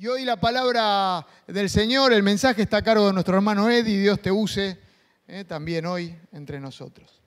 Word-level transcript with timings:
Y 0.00 0.06
hoy 0.06 0.24
la 0.24 0.38
palabra 0.38 1.26
del 1.48 1.68
Señor, 1.68 2.12
el 2.12 2.22
mensaje 2.22 2.62
está 2.62 2.76
a 2.76 2.82
cargo 2.82 3.08
de 3.08 3.12
nuestro 3.12 3.34
hermano 3.34 3.68
Eddie, 3.68 4.00
Dios 4.00 4.22
te 4.22 4.30
use 4.30 4.78
eh, 5.26 5.44
también 5.44 5.86
hoy 5.86 6.14
entre 6.30 6.60
nosotros. 6.60 7.20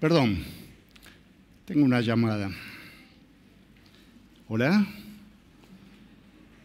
Perdón, 0.00 0.42
tengo 1.64 1.84
una 1.84 2.00
llamada. 2.00 2.50
¿Hola? 4.48 4.84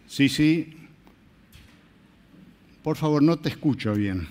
Sí, 0.08 0.28
sí. 0.28 0.76
Por 2.82 2.98
favor, 2.98 3.22
no 3.22 3.38
te 3.38 3.50
escucho 3.50 3.94
bien. 3.94 4.28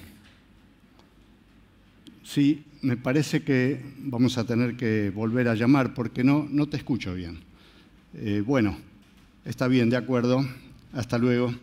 Sí, 2.25 2.65
me 2.81 2.97
parece 2.97 3.45
que 3.45 3.81
vamos 3.99 4.37
a 4.39 4.45
tener 4.45 4.77
que 4.77 5.11
volver 5.11 5.47
a 5.47 5.55
llamar 5.55 5.95
porque 5.95 6.25
no, 6.25 6.49
no 6.51 6.69
te 6.69 6.79
escucho 6.79 7.15
bien. 7.15 7.45
Eh, 8.15 8.43
bueno, 8.45 8.77
está 9.45 9.69
bien, 9.69 9.91
de 9.91 9.97
acuerdo. 9.97 10.47
Hasta 10.93 11.19
luego. 11.19 11.55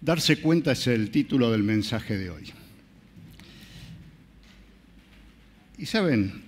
Darse 0.00 0.40
cuenta 0.40 0.72
es 0.72 0.86
el 0.86 1.10
título 1.10 1.50
del 1.50 1.62
mensaje 1.62 2.16
de 2.16 2.30
hoy. 2.30 2.52
Y 5.76 5.86
saben, 5.86 6.42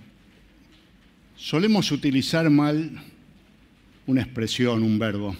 solemos 1.35 1.91
utilizar 1.91 2.49
mal 2.49 3.03
una 4.07 4.21
expresión, 4.21 4.83
un 4.83 4.97
verbo. 4.97 5.35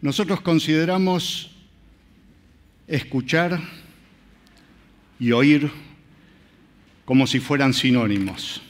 Nosotros 0.00 0.40
consideramos 0.40 1.50
escuchar 2.86 3.60
y 5.18 5.32
oír 5.32 5.70
como 7.08 7.26
si 7.26 7.40
fueran 7.40 7.72
sinónimos, 7.72 8.60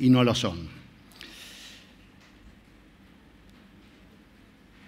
y 0.00 0.10
no 0.10 0.24
lo 0.24 0.34
son. 0.34 0.68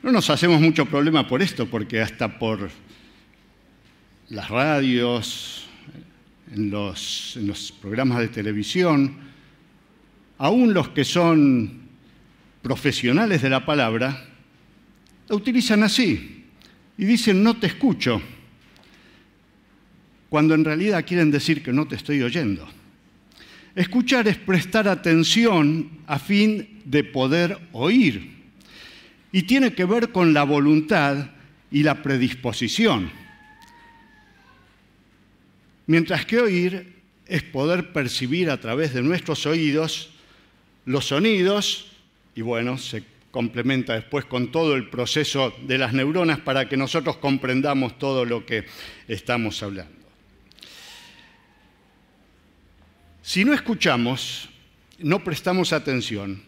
No 0.02 0.10
nos 0.10 0.28
hacemos 0.28 0.60
mucho 0.60 0.86
problema 0.86 1.28
por 1.28 1.40
esto, 1.40 1.66
porque 1.66 2.00
hasta 2.00 2.40
por 2.40 2.68
las 4.30 4.48
radios, 4.50 5.68
en 6.52 6.68
los, 6.72 7.38
programas 7.80 8.18
de 8.18 8.26
televisión, 8.26 9.18
aún 10.38 10.74
los 10.74 10.88
que 10.88 11.04
son 11.04 11.82
profesionales 12.60 13.40
de 13.40 13.50
la 13.50 13.64
palabra, 13.64 14.20
la 15.28 15.36
utilizan 15.36 15.84
así 15.84 16.46
y 16.98 17.04
dicen 17.04 17.40
no 17.40 17.56
te 17.56 17.68
escucho, 17.68 18.20
cuando 20.32 20.54
en 20.54 20.64
realidad 20.64 21.04
quieren 21.06 21.30
decir 21.30 21.62
que 21.62 21.74
no 21.74 21.86
te 21.86 21.94
estoy 21.94 22.22
oyendo. 22.22 22.66
Escuchar 23.74 24.26
es 24.28 24.38
prestar 24.38 24.88
atención 24.88 25.90
a 26.06 26.18
fin 26.18 26.80
de 26.86 27.04
poder 27.04 27.58
oír 27.72 28.32
y 29.30 29.42
tiene 29.42 29.74
que 29.74 29.84
ver 29.84 30.10
con 30.10 30.32
la 30.32 30.44
voluntad 30.44 31.32
y 31.70 31.82
la 31.82 32.02
predisposición. 32.02 33.10
Mientras 35.86 36.24
que 36.24 36.38
oír 36.38 36.94
es 37.26 37.42
poder 37.42 37.92
percibir 37.92 38.48
a 38.48 38.58
través 38.58 38.94
de 38.94 39.02
nuestros 39.02 39.44
oídos 39.44 40.12
los 40.86 41.08
sonidos 41.08 41.92
y 42.34 42.40
bueno, 42.40 42.78
se 42.78 43.04
complementa 43.30 43.92
después 43.92 44.24
con 44.24 44.50
todo 44.50 44.76
el 44.76 44.88
proceso 44.88 45.54
de 45.66 45.76
las 45.76 45.92
neuronas 45.92 46.40
para 46.40 46.70
que 46.70 46.78
nosotros 46.78 47.18
comprendamos 47.18 47.98
todo 47.98 48.24
lo 48.24 48.46
que 48.46 48.64
estamos 49.08 49.62
hablando. 49.62 50.01
Si 53.22 53.44
no 53.44 53.54
escuchamos, 53.54 54.48
no 54.98 55.22
prestamos 55.22 55.72
atención, 55.72 56.42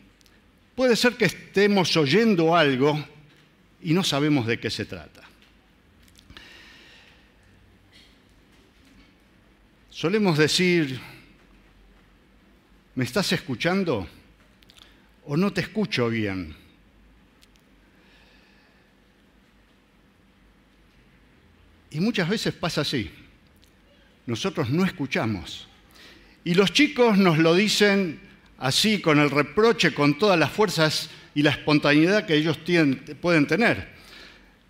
puede 0.75 0.97
ser 0.97 1.15
que 1.15 1.25
estemos 1.25 1.97
oyendo 1.97 2.57
algo 2.57 3.03
y 3.81 3.95
no 3.95 4.03
sabemos 4.03 4.47
de 4.47 4.59
qué 4.59 4.71
se 4.71 4.85
trata. 4.85 5.23
Solemos 9.89 10.37
decir, 10.37 11.01
¿me 12.97 13.05
estás 13.05 13.31
escuchando? 13.31 14.09
¿O 15.27 15.37
no 15.37 15.53
te 15.53 15.61
escucho 15.61 16.09
bien? 16.09 16.57
Y 21.93 22.01
muchas 22.01 22.29
veces 22.29 22.53
pasa 22.53 22.81
así. 22.81 23.09
Nosotros 24.27 24.69
no 24.71 24.85
escuchamos. 24.85 25.69
Y 26.45 26.55
los 26.55 26.73
chicos 26.73 27.17
nos 27.17 27.39
lo 27.39 27.55
dicen 27.55 28.21
así, 28.59 29.01
con 29.01 29.19
el 29.19 29.31
reproche, 29.31 29.95
con 29.95 30.19
todas 30.19 30.39
las 30.39 30.51
fuerzas 30.51 31.11
y 31.35 31.43
la 31.43 31.51
espontaneidad 31.51 32.27
que 32.27 32.35
ellos 32.35 32.59
pueden 33.21 33.47
tener. 33.47 33.89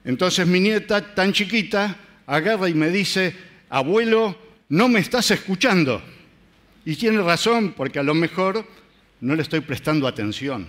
Entonces 0.04 0.46
mi 0.46 0.60
nieta, 0.60 1.14
tan 1.14 1.32
chiquita, 1.32 1.96
agarra 2.26 2.68
y 2.68 2.74
me 2.74 2.90
dice, 2.90 3.34
abuelo, 3.70 4.38
no 4.68 4.88
me 4.88 5.00
estás 5.00 5.30
escuchando. 5.30 6.02
Y 6.84 6.96
tiene 6.96 7.22
razón, 7.22 7.72
porque 7.76 7.98
a 7.98 8.02
lo 8.02 8.14
mejor 8.14 8.66
no 9.20 9.34
le 9.34 9.42
estoy 9.42 9.60
prestando 9.60 10.06
atención. 10.06 10.66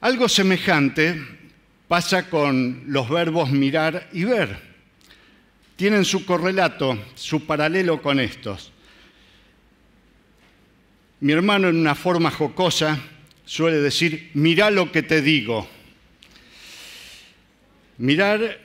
Algo 0.00 0.28
semejante 0.28 1.22
pasa 1.86 2.28
con 2.28 2.84
los 2.88 3.08
verbos 3.08 3.50
mirar 3.50 4.08
y 4.12 4.24
ver. 4.24 4.58
Tienen 5.76 6.04
su 6.04 6.24
correlato, 6.24 6.98
su 7.14 7.46
paralelo 7.46 8.00
con 8.00 8.18
estos. 8.18 8.71
Mi 11.22 11.32
hermano 11.32 11.68
en 11.68 11.76
una 11.76 11.94
forma 11.94 12.32
jocosa 12.32 12.98
suele 13.44 13.76
decir, 13.76 14.32
mira 14.34 14.72
lo 14.72 14.90
que 14.90 15.04
te 15.04 15.22
digo. 15.22 15.68
Mirar 17.98 18.58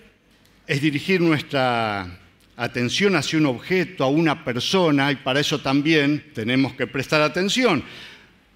es 0.65 0.81
dirigir 0.81 1.21
nuestra 1.21 2.17
atención 2.55 3.15
hacia 3.15 3.37
un 3.37 3.45
objeto, 3.45 4.03
a 4.03 4.07
una 4.07 4.43
persona, 4.43 5.11
y 5.11 5.17
para 5.17 5.39
eso 5.39 5.61
también 5.61 6.31
tenemos 6.33 6.73
que 6.73 6.87
prestar 6.87 7.21
atención. 7.21 7.83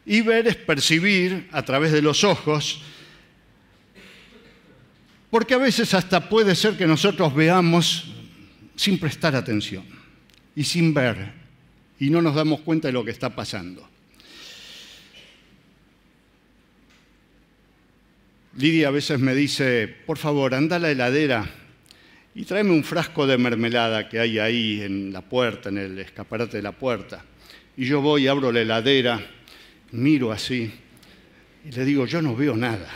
Y 0.03 0.21
ver 0.21 0.47
es 0.47 0.55
percibir 0.55 1.47
a 1.51 1.61
través 1.61 1.91
de 1.91 2.01
los 2.01 2.23
ojos, 2.23 2.81
porque 5.29 5.53
a 5.53 5.59
veces 5.59 5.93
hasta 5.93 6.27
puede 6.27 6.55
ser 6.55 6.75
que 6.75 6.87
nosotros 6.87 7.35
veamos 7.35 8.11
sin 8.75 8.97
prestar 8.97 9.35
atención 9.35 9.85
y 10.55 10.63
sin 10.63 10.91
ver, 10.91 11.33
y 11.99 12.09
no 12.09 12.19
nos 12.23 12.33
damos 12.33 12.61
cuenta 12.61 12.87
de 12.87 12.93
lo 12.93 13.05
que 13.05 13.11
está 13.11 13.29
pasando. 13.29 13.90
Lidia 18.57 18.89
a 18.89 18.91
veces 18.91 19.19
me 19.19 19.33
dice, 19.33 19.87
por 20.05 20.17
favor, 20.17 20.53
anda 20.53 20.75
a 20.75 20.79
la 20.79 20.91
heladera 20.91 21.49
y 22.35 22.43
tráeme 22.43 22.71
un 22.71 22.83
frasco 22.83 23.25
de 23.25 23.37
mermelada 23.37 24.09
que 24.09 24.19
hay 24.19 24.39
ahí 24.39 24.81
en 24.81 25.13
la 25.13 25.21
puerta, 25.21 25.69
en 25.69 25.77
el 25.77 25.99
escaparate 25.99 26.57
de 26.57 26.63
la 26.63 26.73
puerta. 26.73 27.23
Y 27.77 27.85
yo 27.85 28.01
voy, 28.01 28.27
abro 28.27 28.51
la 28.51 28.61
heladera, 28.61 29.25
miro 29.91 30.31
así 30.31 30.71
y 31.63 31.71
le 31.71 31.85
digo, 31.85 32.05
yo 32.05 32.21
no 32.21 32.35
veo 32.35 32.55
nada. 32.55 32.89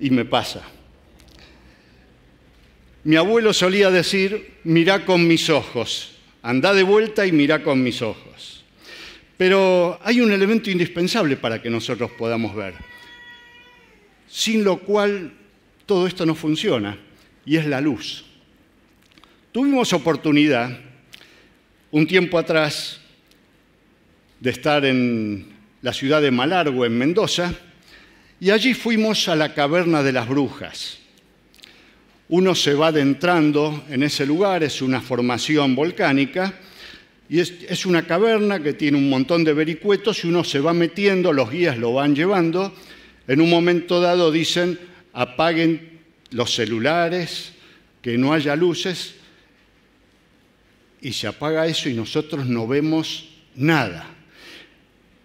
Y 0.00 0.10
me 0.10 0.24
pasa. 0.24 0.62
Mi 3.04 3.16
abuelo 3.16 3.52
solía 3.52 3.90
decir, 3.90 4.54
mira 4.64 5.04
con 5.04 5.26
mis 5.26 5.50
ojos, 5.50 6.16
anda 6.42 6.72
de 6.72 6.82
vuelta 6.82 7.26
y 7.26 7.32
mira 7.32 7.62
con 7.62 7.82
mis 7.82 8.00
ojos. 8.00 8.64
Pero 9.36 10.00
hay 10.02 10.20
un 10.20 10.32
elemento 10.32 10.70
indispensable 10.70 11.36
para 11.36 11.60
que 11.60 11.68
nosotros 11.68 12.10
podamos 12.12 12.54
ver, 12.54 12.74
sin 14.34 14.64
lo 14.64 14.78
cual 14.78 15.32
todo 15.86 16.08
esto 16.08 16.26
no 16.26 16.34
funciona 16.34 16.98
y 17.46 17.56
es 17.56 17.66
la 17.66 17.80
luz. 17.80 18.24
Tuvimos 19.52 19.92
oportunidad 19.92 20.76
un 21.92 22.04
tiempo 22.04 22.36
atrás 22.36 22.98
de 24.40 24.50
estar 24.50 24.84
en 24.84 25.54
la 25.82 25.92
ciudad 25.92 26.20
de 26.20 26.32
Malargo, 26.32 26.84
en 26.84 26.98
Mendoza, 26.98 27.54
y 28.40 28.50
allí 28.50 28.74
fuimos 28.74 29.28
a 29.28 29.36
la 29.36 29.54
caverna 29.54 30.02
de 30.02 30.10
las 30.10 30.28
brujas. 30.28 30.98
Uno 32.28 32.56
se 32.56 32.74
va 32.74 32.88
adentrando 32.88 33.84
en 33.88 34.02
ese 34.02 34.26
lugar, 34.26 34.64
es 34.64 34.82
una 34.82 35.00
formación 35.00 35.76
volcánica, 35.76 36.58
y 37.28 37.38
es, 37.38 37.54
es, 37.68 37.86
una 37.86 38.04
caverna 38.04 38.60
que 38.60 38.72
tiene 38.72 38.98
un 38.98 39.08
montón 39.08 39.44
de 39.44 39.52
vericuetos 39.52 40.24
y 40.24 40.26
uno 40.26 40.42
se 40.42 40.58
va 40.58 40.74
metiendo, 40.74 41.32
los 41.32 41.52
guías 41.52 41.78
lo 41.78 41.92
van 41.92 42.16
llevando. 42.16 42.74
En 43.26 43.40
un 43.40 43.48
momento 43.48 44.00
dado 44.00 44.30
dicen, 44.30 44.78
apaguen 45.12 46.00
los 46.30 46.54
celulares, 46.54 47.52
que 48.02 48.18
no 48.18 48.32
haya 48.32 48.54
luces, 48.56 49.14
y 51.00 51.12
se 51.12 51.26
apaga 51.26 51.66
eso 51.66 51.88
y 51.88 51.94
nosotros 51.94 52.46
no 52.46 52.66
vemos 52.66 53.28
nada. 53.54 54.06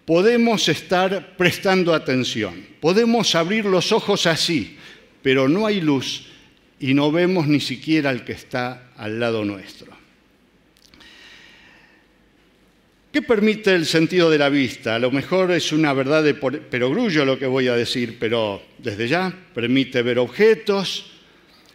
Podemos 0.04 0.68
estar 0.68 1.36
prestando 1.36 1.94
atención, 1.94 2.66
podemos 2.80 3.34
abrir 3.34 3.64
los 3.64 3.92
ojos 3.92 4.26
así, 4.26 4.76
pero 5.22 5.48
no 5.48 5.66
hay 5.66 5.80
luz 5.80 6.26
y 6.78 6.94
no 6.94 7.12
vemos 7.12 7.46
ni 7.46 7.60
siquiera 7.60 8.10
al 8.10 8.24
que 8.24 8.32
está 8.32 8.90
al 8.96 9.20
lado 9.20 9.44
nuestro. 9.44 9.99
¿Qué 13.12 13.22
permite 13.22 13.74
el 13.74 13.86
sentido 13.86 14.30
de 14.30 14.38
la 14.38 14.48
vista? 14.48 14.94
A 14.94 14.98
lo 15.00 15.10
mejor 15.10 15.50
es 15.50 15.72
una 15.72 15.92
verdad 15.92 16.22
de 16.22 16.34
perogrullo 16.34 17.24
lo 17.24 17.40
que 17.40 17.46
voy 17.46 17.66
a 17.66 17.74
decir, 17.74 18.18
pero 18.20 18.62
desde 18.78 19.08
ya 19.08 19.34
permite 19.52 20.02
ver 20.02 20.20
objetos, 20.20 21.06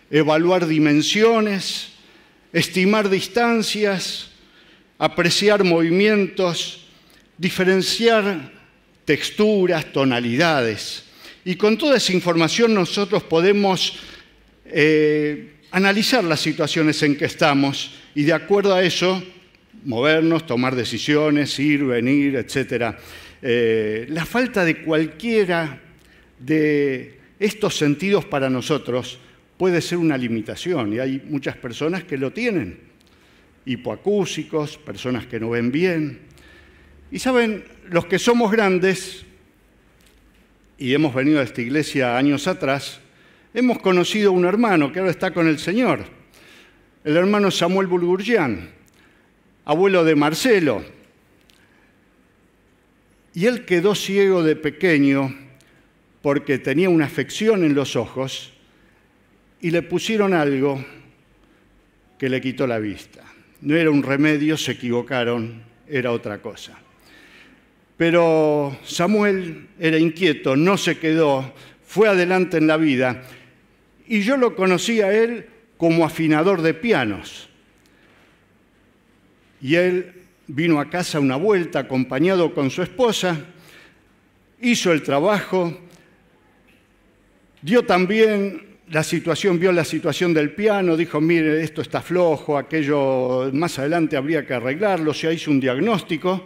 evaluar 0.10 0.66
dimensiones, 0.66 1.90
estimar 2.54 3.10
distancias, 3.10 4.30
apreciar 4.98 5.66
movimientos, 5.66 6.86
diferenciar 7.38 8.54
texturas, 9.04 9.92
tonalidades. 9.92 11.04
Y 11.44 11.56
con 11.58 11.78
toda 11.78 11.98
esa 11.98 12.14
información 12.14 12.74
nosotros 12.74 13.24
podemos 13.24 14.00
eh, 14.68 15.56
analizar 15.72 16.24
las 16.24 16.40
situaciones 16.40 17.04
en 17.04 17.18
que 17.18 17.26
estamos 17.26 17.92
y 18.16 18.24
de 18.24 18.32
acuerdo 18.32 18.74
a 18.74 18.84
eso 18.84 19.22
movernos, 19.86 20.46
tomar 20.46 20.76
decisiones, 20.76 21.58
ir, 21.60 21.86
venir, 21.86 22.36
etc. 22.36 22.96
Eh, 23.42 24.08
la 24.10 24.26
falta 24.26 24.66
de 24.66 24.82
cualquiera 24.82 25.82
de 26.40 27.20
estos 27.40 27.78
sentidos 27.78 28.26
para 28.26 28.50
nosotros 28.50 29.20
puede 29.58 29.82
ser 29.82 30.00
una 30.00 30.18
limitación 30.18 30.94
y 30.94 31.00
hay 31.00 31.24
muchas 31.30 31.56
personas 31.56 32.04
que 32.04 32.18
lo 32.18 32.32
tienen. 32.32 32.80
Hipoacúsicos, 33.66 34.78
personas 34.78 35.26
que 35.28 35.40
no 35.40 35.52
ven 35.52 35.72
bien. 35.72 36.20
Y 37.12 37.20
saben, 37.20 37.64
los 37.90 38.06
que 38.06 38.20
somos 38.20 38.52
grandes 38.52 39.24
y 40.78 40.94
hemos 40.94 41.14
venido 41.14 41.40
a 41.40 41.44
esta 41.44 41.62
iglesia 41.62 42.18
años 42.18 42.48
atrás, 42.48 43.00
hemos 43.54 43.80
conocido 43.80 44.32
a 44.32 44.34
un 44.34 44.46
hermano 44.46 44.92
que 44.92 45.00
ahora 45.00 45.12
está 45.12 45.32
con 45.32 45.48
el 45.48 45.60
Señor, 45.60 46.04
el 47.04 47.16
hermano 47.16 47.50
Samuel 47.52 47.88
Bulgurgian 47.88 48.75
abuelo 49.66 50.04
de 50.04 50.16
Marcelo. 50.16 50.84
Y 53.34 53.48
él 53.48 53.66
quedó 53.66 53.96
ciego 53.96 54.44
de 54.44 54.56
pequeño 54.56 55.36
porque 56.22 56.58
tenía 56.58 56.90
una 56.90 57.06
afección 57.06 57.64
en 57.66 57.76
los 57.76 57.96
ojos 57.96 58.54
y 59.60 59.72
le 59.72 59.82
pusieron 59.82 60.34
algo 60.34 60.84
que 62.18 62.30
le 62.30 62.40
quitó 62.40 62.66
la 62.66 62.80
vista. 62.80 63.24
No 63.62 63.76
era 63.76 63.92
un 63.92 64.04
remedio, 64.04 64.58
se 64.58 64.74
equivocaron, 64.74 65.64
era 65.88 66.12
otra 66.12 66.42
cosa. 66.42 66.78
Pero 67.98 68.78
Samuel 68.84 69.68
era 69.80 69.98
inquieto, 69.98 70.56
no 70.56 70.78
se 70.78 70.98
quedó, 70.98 71.54
fue 71.86 72.08
adelante 72.08 72.58
en 72.58 72.68
la 72.68 72.78
vida 72.78 73.24
y 74.08 74.22
yo 74.22 74.38
lo 74.38 74.56
conocí 74.56 75.02
a 75.02 75.14
él 75.14 75.48
como 75.78 76.06
afinador 76.06 76.62
de 76.62 76.74
pianos. 76.74 77.50
Y 79.66 79.78
él 79.78 80.14
vino 80.46 80.80
a 80.80 80.92
casa 80.92 81.20
una 81.20 81.38
vuelta 81.38 81.80
acompañado 81.80 82.54
con 82.54 82.70
su 82.70 82.84
esposa, 82.84 83.36
hizo 84.62 84.92
el 84.92 85.02
trabajo, 85.02 85.76
dio 87.64 87.84
también 87.84 88.78
la 88.92 89.02
situación, 89.02 89.60
vio 89.60 89.72
la 89.72 89.84
situación 89.84 90.36
del 90.36 90.52
piano, 90.52 90.96
dijo, 90.96 91.20
mire, 91.20 91.64
esto 91.64 91.82
está 91.82 92.04
flojo, 92.04 92.60
aquello 92.60 93.50
más 93.54 93.80
adelante 93.80 94.16
habría 94.16 94.46
que 94.46 94.54
arreglarlo, 94.54 95.16
se 95.16 95.34
hizo 95.34 95.50
un 95.50 95.60
diagnóstico, 95.60 96.46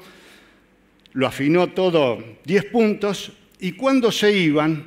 lo 1.12 1.28
afinó 1.28 1.72
todo 1.72 2.24
10 2.46 2.66
puntos 2.68 3.34
y 3.60 3.74
cuando 3.74 4.14
se 4.14 4.32
iban, 4.32 4.86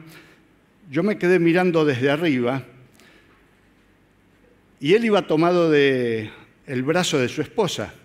yo 0.91 1.03
me 1.03 1.19
quedé 1.19 1.39
mirando 1.39 1.85
desde 1.85 2.09
arriba 2.09 2.65
y 4.81 4.95
él 4.95 5.05
iba 5.05 5.27
tomado 5.27 5.71
del 5.71 6.31
el 6.67 6.83
brazo 6.83 7.19
de 7.19 7.29
su 7.29 7.43
esposa. 7.43 7.97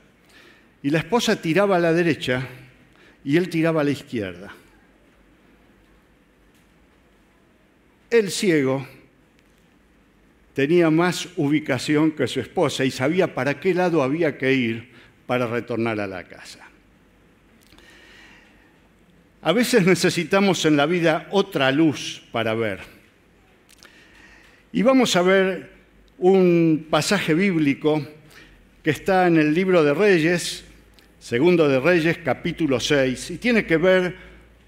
Y 0.84 0.90
la 0.90 1.00
esposa 1.00 1.42
tiraba 1.42 1.78
a 1.78 1.80
la 1.80 1.94
derecha 1.94 2.48
y 3.24 3.38
él 3.38 3.50
tiraba 3.50 3.82
a 3.82 3.84
la 3.84 3.92
izquierda. 3.92 4.54
El 8.10 8.32
ciego 8.32 8.88
tenía 10.54 10.90
más 10.90 11.28
ubicación 11.36 12.12
que 12.12 12.28
su 12.28 12.40
esposa 12.40 12.86
y 12.86 12.92
sabía 12.92 13.36
para 13.36 13.60
qué 13.60 13.74
lado 13.74 14.02
había 14.02 14.38
que 14.38 14.54
ir 14.54 14.92
para 15.26 15.46
retornar 15.46 16.00
a 16.00 16.08
la 16.08 16.24
casa. 16.24 16.68
A 19.42 19.52
veces 19.52 19.86
necesitamos 19.86 20.66
en 20.66 20.78
la 20.78 20.86
vida 20.86 21.28
otra 21.32 21.72
luz 21.72 22.24
para 22.32 22.54
ver. 22.54 22.80
Y 24.72 24.82
vamos 24.82 25.16
a 25.16 25.22
ver 25.22 25.72
un 26.18 26.88
pasaje 26.90 27.34
bíblico 27.34 28.06
que 28.84 28.90
está 28.90 29.28
en 29.28 29.38
el 29.38 29.54
libro 29.54 29.84
de 29.84 29.94
Reyes, 29.94 30.66
Segundo 31.28 31.68
de 31.68 31.82
Reyes, 31.82 32.20
capítulo 32.24 32.80
6, 32.80 33.32
y 33.32 33.38
tiene 33.38 33.66
que 33.66 33.76
ver 33.76 34.16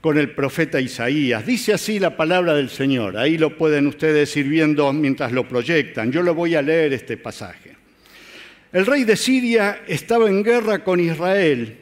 con 0.01 0.17
el 0.17 0.31
profeta 0.31 0.81
Isaías. 0.81 1.45
Dice 1.45 1.71
así 1.71 1.99
la 1.99 2.17
palabra 2.17 2.53
del 2.53 2.69
Señor. 2.69 3.15
Ahí 3.15 3.37
lo 3.37 3.57
pueden 3.57 3.87
ustedes 3.87 4.35
ir 4.35 4.49
viendo 4.49 4.91
mientras 4.91 5.31
lo 5.31 5.47
proyectan. 5.47 6.11
Yo 6.11 6.21
lo 6.21 6.35
voy 6.35 6.55
a 6.55 6.61
leer 6.61 6.91
este 6.91 7.15
pasaje. 7.15 7.77
El 8.73 8.85
rey 8.85 9.05
de 9.05 9.15
Siria 9.15 9.83
estaba 9.87 10.27
en 10.27 10.43
guerra 10.43 10.83
con 10.83 10.99
Israel 10.99 11.77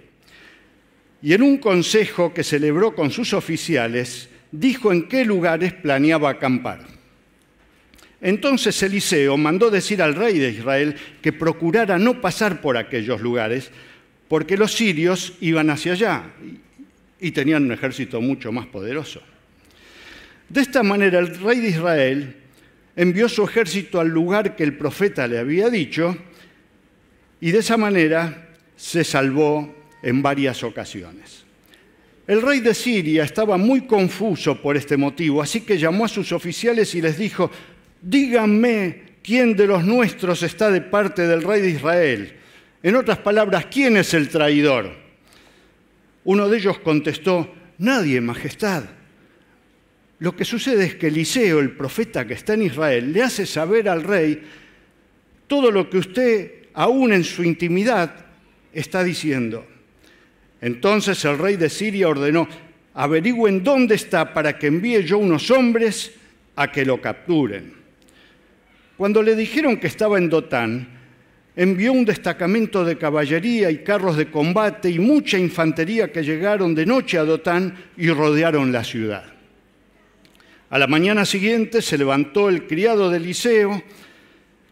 y 1.24 1.34
en 1.34 1.42
un 1.42 1.58
consejo 1.58 2.32
que 2.32 2.44
celebró 2.44 2.94
con 2.94 3.10
sus 3.10 3.34
oficiales 3.34 4.30
dijo 4.52 4.92
en 4.92 5.08
qué 5.08 5.26
lugares 5.26 5.74
planeaba 5.74 6.30
acampar. 6.30 6.82
Entonces 8.22 8.84
Eliseo 8.84 9.38
mandó 9.38 9.72
decir 9.72 10.04
al 10.04 10.14
rey 10.14 10.38
de 10.38 10.52
Israel 10.52 10.96
que 11.20 11.34
procurara 11.34 11.98
no 11.98 12.22
pasar 12.22 12.62
por 12.62 12.78
aquellos 12.78 13.22
lugares, 13.22 13.72
porque 14.28 14.58
los 14.58 14.74
sirios 14.74 15.34
iban 15.42 15.70
hacia 15.70 15.94
allá 15.94 16.24
y 17.20 17.32
tenían 17.32 17.64
un 17.64 17.72
ejército 17.72 18.22
mucho 18.22 18.52
más 18.52 18.68
poderoso. 18.68 19.22
De 20.50 20.62
esta 20.62 20.84
manera 20.84 21.20
el 21.20 21.40
rey 21.40 21.60
de 21.60 21.70
Israel 21.70 22.36
envió 22.96 23.30
su 23.30 23.44
ejército 23.44 24.00
al 24.00 24.10
lugar 24.10 24.56
que 24.56 24.64
el 24.64 24.78
profeta 24.78 25.28
le 25.28 25.40
había 25.40 25.70
dicho 25.70 26.18
y 27.40 27.52
de 27.52 27.60
esa 27.60 27.78
manera 27.78 28.50
se 28.76 29.04
salvó 29.04 29.76
en 30.02 30.22
varias 30.22 30.64
ocasiones. 30.64 31.44
El 32.28 32.42
rey 32.42 32.60
de 32.60 32.74
Siria 32.74 33.24
estaba 33.24 33.58
muy 33.58 33.82
confuso 33.82 34.62
por 34.62 34.76
este 34.76 34.98
motivo, 34.98 35.42
así 35.42 35.62
que 35.62 35.78
llamó 35.78 36.06
a 36.06 36.10
sus 36.10 36.34
oficiales 36.34 36.94
y 36.94 37.02
les 37.02 37.18
dijo, 37.18 37.50
díganme 38.02 39.04
quién 39.24 39.56
de 39.56 39.68
los 39.68 39.86
nuestros 39.86 40.44
está 40.44 40.70
de 40.70 40.82
parte 40.82 41.26
del 41.26 41.42
rey 41.42 41.62
de 41.62 41.70
Israel 41.70 42.34
en 42.84 42.96
otras 42.96 43.18
palabras, 43.20 43.68
¿quién 43.72 43.98
es 43.98 44.14
el 44.14 44.30
traidor? 44.30 44.92
Uno 46.24 46.48
de 46.50 46.58
ellos 46.58 46.80
contestó, 46.80 47.54
nadie, 47.78 48.22
Majestad. 48.22 48.84
Lo 50.20 50.36
que 50.36 50.46
sucede 50.46 50.86
es 50.86 50.96
que 50.96 51.08
Eliseo, 51.08 51.60
el 51.60 51.72
profeta 51.72 52.26
que 52.26 52.34
está 52.34 52.54
en 52.54 52.64
Israel, 52.64 53.14
le 53.14 53.24
hace 53.24 53.46
saber 53.46 53.88
al 53.88 54.04
rey 54.04 54.42
todo 55.48 55.72
lo 55.72 55.90
que 55.90 55.98
usted, 55.98 56.52
aún 56.74 57.14
en 57.14 57.24
su 57.24 57.44
intimidad, 57.44 58.26
está 58.74 59.04
diciendo. 59.04 59.66
Entonces 60.60 61.24
el 61.26 61.38
rey 61.38 61.56
de 61.56 61.70
Siria 61.70 62.10
ordenó, 62.10 62.48
averigüen 62.94 63.64
dónde 63.64 63.96
está 63.96 64.34
para 64.34 64.58
que 64.58 64.68
envíe 64.68 65.04
yo 65.04 65.20
unos 65.20 65.52
hombres 65.52 66.12
a 66.56 66.72
que 66.72 66.86
lo 66.86 67.00
capturen. 67.00 67.74
Cuando 68.98 69.22
le 69.22 69.36
dijeron 69.36 69.78
que 69.78 69.88
estaba 69.88 70.18
en 70.18 70.30
Dotán, 70.30 70.97
envió 71.58 71.92
un 71.92 72.06
destacamento 72.06 72.86
de 72.86 73.00
caballería 73.00 73.72
y 73.72 73.80
carros 73.80 74.16
de 74.16 74.30
combate 74.30 74.92
y 74.92 75.00
mucha 75.00 75.40
infantería 75.40 76.12
que 76.12 76.24
llegaron 76.24 76.76
de 76.76 76.86
noche 76.86 77.18
a 77.18 77.24
Dotán 77.24 77.76
y 77.98 78.10
rodearon 78.12 78.72
la 78.72 78.84
ciudad. 78.84 79.26
A 80.70 80.78
la 80.78 80.86
mañana 80.86 81.26
siguiente 81.26 81.82
se 81.82 81.98
levantó 81.98 82.48
el 82.48 82.68
criado 82.68 83.10
de 83.10 83.18
Eliseo 83.18 83.82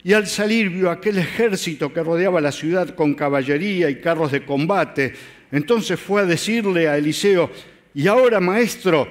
y 0.03 0.13
al 0.13 0.27
salir 0.27 0.69
vio 0.69 0.91
aquel 0.91 1.17
ejército 1.17 1.91
que 1.91 2.03
rodeaba 2.03 2.39
la 2.39 2.51
ciudad 2.51 2.89
con 2.89 3.15
caballería 3.15 3.89
y 3.89 3.99
carros 3.99 4.31
de 4.31 4.45
combate. 4.45 5.15
Entonces 5.51 5.99
fue 5.99 6.21
a 6.21 6.25
decirle 6.25 6.87
a 6.87 6.97
Eliseo, 6.97 7.49
y 7.95 8.07
ahora 8.07 8.39
maestro, 8.39 9.07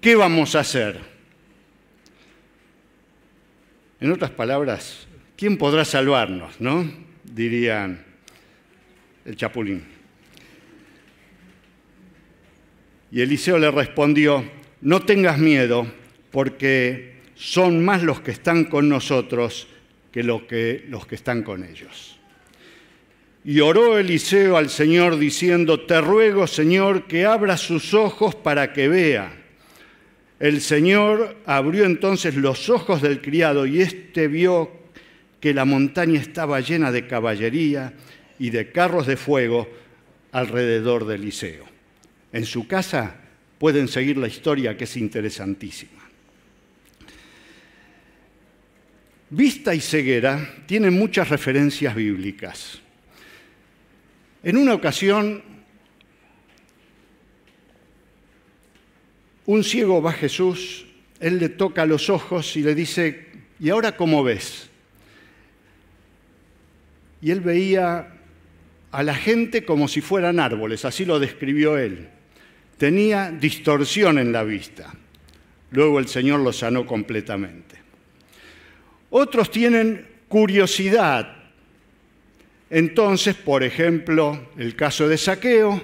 ¿qué 0.00 0.14
vamos 0.14 0.54
a 0.54 0.60
hacer? 0.60 0.98
En 4.00 4.12
otras 4.12 4.30
palabras, 4.30 5.05
¿quién 5.36 5.58
podrá 5.58 5.84
salvarnos? 5.84 6.60
¿No? 6.60 6.90
Dirían 7.24 8.04
el 9.24 9.36
chapulín. 9.36 9.82
Y 13.10 13.20
Eliseo 13.20 13.58
le 13.58 13.70
respondió, 13.70 14.44
no 14.80 15.02
tengas 15.02 15.38
miedo, 15.38 15.86
porque 16.30 17.16
son 17.34 17.84
más 17.84 18.02
los 18.02 18.20
que 18.20 18.30
están 18.30 18.64
con 18.64 18.88
nosotros 18.88 19.68
que, 20.10 20.22
los 20.22 21.06
que 21.06 21.14
están 21.14 21.42
con 21.42 21.64
ellos. 21.64 22.18
Y 23.44 23.60
oró 23.60 23.98
Eliseo 23.98 24.56
al 24.56 24.70
Señor 24.70 25.18
diciendo, 25.18 25.80
te 25.86 26.00
ruego, 26.00 26.46
Señor, 26.46 27.06
que 27.06 27.26
abra 27.26 27.56
sus 27.56 27.94
ojos 27.94 28.34
para 28.34 28.72
que 28.72 28.88
vea. 28.88 29.32
El 30.40 30.60
Señor 30.60 31.36
abrió 31.46 31.84
entonces 31.84 32.34
los 32.34 32.68
ojos 32.68 33.02
del 33.02 33.20
criado 33.20 33.66
y 33.66 33.80
éste 33.80 34.26
vio 34.28 34.85
que 35.40 35.54
la 35.54 35.64
montaña 35.64 36.20
estaba 36.20 36.60
llena 36.60 36.92
de 36.92 37.06
caballería 37.06 37.92
y 38.38 38.50
de 38.50 38.72
carros 38.72 39.06
de 39.06 39.16
fuego 39.16 39.68
alrededor 40.32 41.06
del 41.06 41.22
liceo. 41.22 41.64
En 42.32 42.44
su 42.44 42.66
casa 42.66 43.16
pueden 43.58 43.88
seguir 43.88 44.16
la 44.18 44.28
historia 44.28 44.76
que 44.76 44.84
es 44.84 44.96
interesantísima. 44.96 46.02
Vista 49.30 49.74
y 49.74 49.80
ceguera 49.80 50.64
tienen 50.66 50.94
muchas 50.94 51.28
referencias 51.28 51.94
bíblicas. 51.94 52.80
En 54.42 54.56
una 54.56 54.74
ocasión, 54.74 55.42
un 59.46 59.64
ciego 59.64 60.00
va 60.00 60.10
a 60.10 60.14
Jesús, 60.14 60.86
él 61.18 61.38
le 61.38 61.48
toca 61.48 61.86
los 61.86 62.10
ojos 62.10 62.56
y 62.56 62.62
le 62.62 62.74
dice, 62.74 63.26
¿y 63.58 63.70
ahora 63.70 63.96
cómo 63.96 64.22
ves? 64.22 64.65
Y 67.20 67.30
él 67.30 67.40
veía 67.40 68.08
a 68.92 69.02
la 69.02 69.14
gente 69.14 69.64
como 69.64 69.88
si 69.88 70.00
fueran 70.00 70.40
árboles, 70.40 70.84
así 70.84 71.04
lo 71.04 71.18
describió 71.18 71.76
él. 71.76 72.08
Tenía 72.78 73.30
distorsión 73.30 74.18
en 74.18 74.32
la 74.32 74.42
vista. 74.42 74.92
Luego 75.70 75.98
el 75.98 76.08
Señor 76.08 76.40
lo 76.40 76.52
sanó 76.52 76.86
completamente. 76.86 77.76
Otros 79.10 79.50
tienen 79.50 80.06
curiosidad. 80.28 81.36
Entonces, 82.70 83.34
por 83.34 83.62
ejemplo, 83.62 84.50
el 84.58 84.74
caso 84.74 85.08
de 85.08 85.18
Saqueo, 85.18 85.82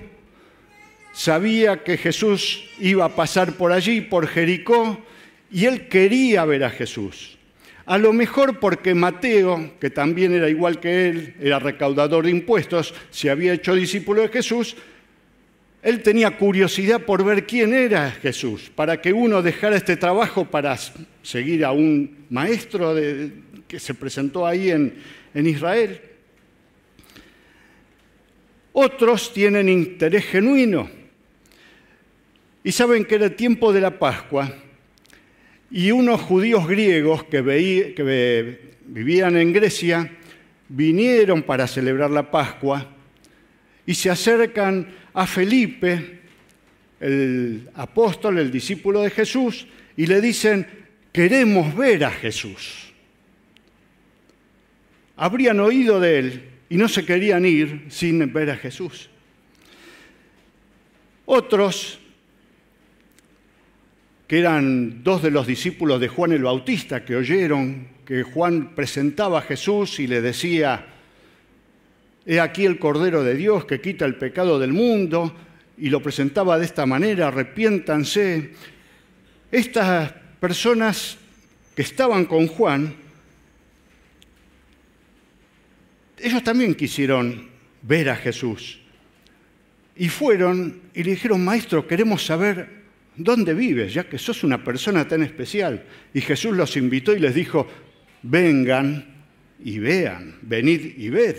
sabía 1.13 1.85
que 1.85 1.97
Jesús 1.97 2.65
iba 2.79 3.05
a 3.05 3.15
pasar 3.15 3.55
por 3.55 3.73
allí, 3.73 4.01
por 4.01 4.27
Jericó, 4.27 4.99
y 5.51 5.67
él 5.67 5.89
quería 5.89 6.45
ver 6.45 6.65
a 6.65 6.71
Jesús. 6.71 7.39
A 7.85 7.99
lo 7.99 8.13
mejor 8.13 8.61
porque 8.61 8.95
Mateo, 8.95 9.73
que 9.81 9.91
también 9.91 10.33
era 10.33 10.49
igual 10.49 10.79
que 10.79 11.09
él, 11.09 11.35
era 11.41 11.59
recaudador 11.59 12.25
de 12.25 12.31
impuestos, 12.31 12.95
se 13.11 13.29
había 13.29 13.55
hecho 13.55 13.75
discípulo 13.75 14.23
de 14.23 14.29
Jesús, 14.29 14.77
él 15.83 16.01
tenía 16.01 16.39
curiosidad 16.39 17.01
por 17.01 17.25
ver 17.25 17.45
quién 17.45 17.75
era 17.75 18.13
Jesús, 18.13 18.71
para 18.73 19.01
que 19.01 19.13
uno 19.13 19.43
dejara 19.43 19.77
este 19.77 19.97
trabajo 19.97 20.45
para 20.45 20.79
seguir 21.23 21.65
a 21.65 21.73
un 21.73 22.27
maestro 22.31 22.95
que 23.67 23.81
se 23.81 23.95
presentó 23.95 24.47
ahí 24.47 24.71
en, 24.71 24.95
en 25.35 25.47
Israel. 25.47 26.01
Otros 28.73 29.33
tienen 29.33 29.69
interés 29.69 30.25
genuino 30.27 30.89
y 32.63 32.71
saben 32.71 33.05
que 33.05 33.17
era 33.17 33.29
tiempo 33.31 33.73
de 33.73 33.81
la 33.81 33.99
Pascua 33.99 34.55
y 35.73 35.91
unos 35.91 36.21
judíos 36.21 36.69
griegos 36.69 37.25
que, 37.25 37.41
vivían 38.85 39.37
en 39.39 39.53
Grecia 39.55 40.19
vinieron 40.69 41.43
para 41.43 41.67
celebrar 41.67 42.11
la 42.11 42.31
Pascua 42.31 42.95
y 43.87 43.95
se 43.95 44.11
acercan 44.11 44.87
a 45.15 45.27
Felipe, 45.27 46.21
el 47.01 47.71
apóstol, 47.75 48.39
el 48.39 48.51
discípulo 48.51 49.01
de 49.01 49.11
Jesús, 49.11 49.67
y 49.97 50.07
le 50.07 50.21
dicen, 50.21 50.67
queremos 51.11 51.75
ver 51.75 52.05
a 52.05 52.11
Jesús. 52.11 52.93
Habrían 55.17 55.59
oído 55.59 56.01
de 56.01 56.19
él 56.19 56.43
y 56.69 56.77
no 56.77 56.87
se 56.87 57.05
querían 57.05 57.47
ir 57.47 57.87
sin 57.89 58.31
ver 58.33 58.51
a 58.51 58.57
Jesús. 58.57 59.09
Otros, 61.25 61.99
que 64.33 64.39
eran 64.39 65.05
dos 65.05 65.21
de 65.21 65.31
los 65.31 65.47
discípulos 65.47 66.01
de 66.01 66.09
Juan 66.09 66.33
el 66.33 66.45
Bautista, 66.45 67.05
que 67.05 67.17
oyeron 67.17 67.89
que 68.07 68.23
Juan 68.23 68.75
presentaba 68.75 69.41
a 69.41 69.43
Jesús 69.43 70.01
y 70.01 70.07
le 70.07 70.23
decía, 70.23 70.87
He 72.25 72.41
aquí 72.41 72.65
el 72.65 72.79
Cordero 72.79 73.23
de 73.25 73.35
Dios 73.35 73.67
que 73.67 73.83
quita 73.83 74.07
el 74.07 74.15
pecado 74.15 74.59
del 74.59 74.73
mundo 74.73 75.37
y 75.77 75.91
lo 75.91 76.03
presentaba 76.03 76.59
de 76.59 76.65
esta 76.65 76.87
manera, 76.87 77.29
arrepiéntanse. 77.29 78.53
Estas 79.51 80.13
personas 80.41 81.19
que 81.77 81.83
estaban 81.83 82.25
con 82.25 82.47
Juan, 82.47 82.95
ellos 86.19 86.43
también 86.43 86.75
quisieron 86.75 87.51
ver 87.83 88.09
a 88.09 88.17
Jesús. 88.17 88.81
Y 89.95 90.09
fueron 90.09 90.81
y 90.95 91.03
le 91.03 91.11
dijeron, 91.11 91.45
maestro, 91.45 91.87
queremos 91.87 92.25
saber 92.25 92.82
dónde 93.17 93.55
vives, 93.55 93.95
ya 93.95 94.09
que 94.09 94.19
sos 94.19 94.45
una 94.45 94.63
persona 94.63 95.07
tan 95.07 95.23
especial. 95.23 95.85
Y 96.15 96.21
Jesús 96.21 96.57
los 96.57 96.77
invitó 96.77 97.15
y 97.15 97.19
les 97.19 97.35
dijo, 97.35 97.67
vengan 98.23 99.25
y 99.63 99.79
vean, 99.79 100.39
venid 100.43 100.99
y 100.99 101.11
ved. 101.11 101.37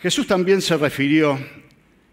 Jesús 0.00 0.26
también 0.26 0.60
se 0.60 0.76
refirió, 0.76 1.38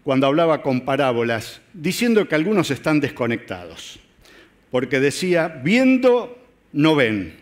cuando 0.02 0.26
hablaba 0.26 0.62
con 0.62 0.80
parábolas, 0.80 1.60
diciendo 1.72 2.26
que 2.26 2.34
algunos 2.34 2.70
están 2.70 3.00
desconectados, 3.00 4.00
porque 4.70 4.98
decía, 4.98 5.48
viendo, 5.48 6.38
no 6.72 6.96
ven. 6.96 7.34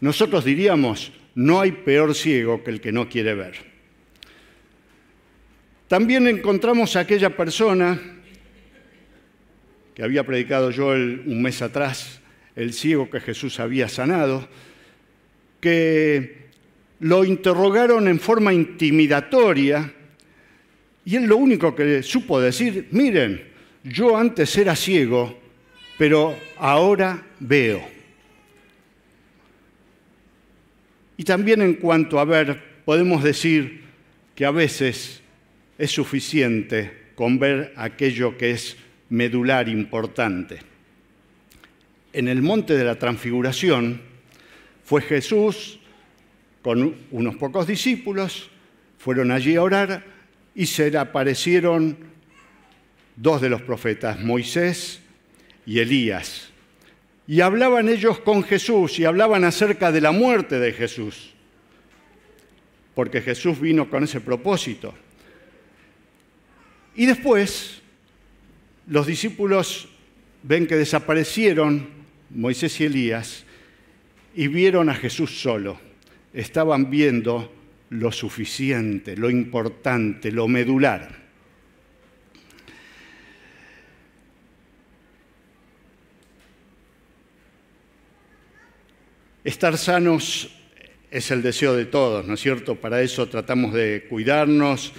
Nosotros 0.00 0.44
diríamos, 0.44 1.12
no 1.34 1.60
hay 1.60 1.72
peor 1.72 2.14
ciego 2.14 2.62
que 2.62 2.70
el 2.70 2.80
que 2.80 2.92
no 2.92 3.08
quiere 3.08 3.34
ver. 3.34 3.69
También 5.90 6.28
encontramos 6.28 6.94
a 6.94 7.00
aquella 7.00 7.36
persona 7.36 8.00
que 9.92 10.04
había 10.04 10.24
predicado 10.24 10.70
yo 10.70 10.90
un 10.90 11.42
mes 11.42 11.62
atrás, 11.62 12.20
el 12.54 12.72
ciego 12.72 13.10
que 13.10 13.18
Jesús 13.18 13.58
había 13.58 13.88
sanado, 13.88 14.48
que 15.58 16.46
lo 17.00 17.24
interrogaron 17.24 18.06
en 18.06 18.20
forma 18.20 18.54
intimidatoria 18.54 19.92
y 21.04 21.16
él 21.16 21.24
lo 21.24 21.38
único 21.38 21.74
que 21.74 22.04
supo 22.04 22.40
decir, 22.40 22.86
miren, 22.92 23.48
yo 23.82 24.16
antes 24.16 24.56
era 24.56 24.76
ciego, 24.76 25.40
pero 25.98 26.36
ahora 26.58 27.26
veo. 27.40 27.82
Y 31.16 31.24
también 31.24 31.62
en 31.62 31.74
cuanto 31.74 32.20
a 32.20 32.24
ver, 32.24 32.62
podemos 32.84 33.24
decir 33.24 33.80
que 34.36 34.44
a 34.44 34.52
veces 34.52 35.19
es 35.80 35.90
suficiente 35.90 37.08
con 37.14 37.38
ver 37.38 37.72
aquello 37.74 38.36
que 38.36 38.50
es 38.50 38.76
medular 39.08 39.66
importante. 39.66 40.60
En 42.12 42.28
el 42.28 42.42
monte 42.42 42.76
de 42.76 42.84
la 42.84 42.96
transfiguración 42.96 44.02
fue 44.84 45.00
Jesús 45.00 45.80
con 46.60 46.96
unos 47.10 47.36
pocos 47.36 47.66
discípulos, 47.66 48.50
fueron 48.98 49.30
allí 49.30 49.56
a 49.56 49.62
orar 49.62 50.04
y 50.54 50.66
se 50.66 50.90
le 50.90 50.98
aparecieron 50.98 51.96
dos 53.16 53.40
de 53.40 53.48
los 53.48 53.62
profetas, 53.62 54.20
Moisés 54.20 55.00
y 55.64 55.78
Elías. 55.78 56.50
Y 57.26 57.40
hablaban 57.40 57.88
ellos 57.88 58.20
con 58.20 58.42
Jesús 58.42 58.98
y 58.98 59.06
hablaban 59.06 59.44
acerca 59.44 59.90
de 59.90 60.02
la 60.02 60.12
muerte 60.12 60.58
de 60.58 60.74
Jesús, 60.74 61.32
porque 62.94 63.22
Jesús 63.22 63.58
vino 63.58 63.88
con 63.88 64.04
ese 64.04 64.20
propósito. 64.20 64.92
Y 67.00 67.06
después 67.06 67.80
los 68.86 69.06
discípulos 69.06 69.88
ven 70.42 70.66
que 70.66 70.76
desaparecieron 70.76 71.88
Moisés 72.28 72.78
y 72.78 72.84
Elías 72.84 73.44
y 74.34 74.48
vieron 74.48 74.90
a 74.90 74.94
Jesús 74.94 75.40
solo 75.40 75.80
estaban 76.34 76.90
viendo 76.90 77.50
lo 77.88 78.12
suficiente, 78.12 79.16
lo 79.16 79.30
importante, 79.30 80.30
lo 80.30 80.46
medular. 80.46 81.08
Estar 89.42 89.78
sanos 89.78 90.54
es 91.10 91.30
el 91.30 91.40
deseo 91.40 91.74
de 91.74 91.86
todos, 91.86 92.26
¿no 92.26 92.34
es 92.34 92.40
cierto? 92.40 92.74
Para 92.74 93.00
eso 93.00 93.26
tratamos 93.26 93.72
de 93.72 94.04
cuidarnos 94.06 94.92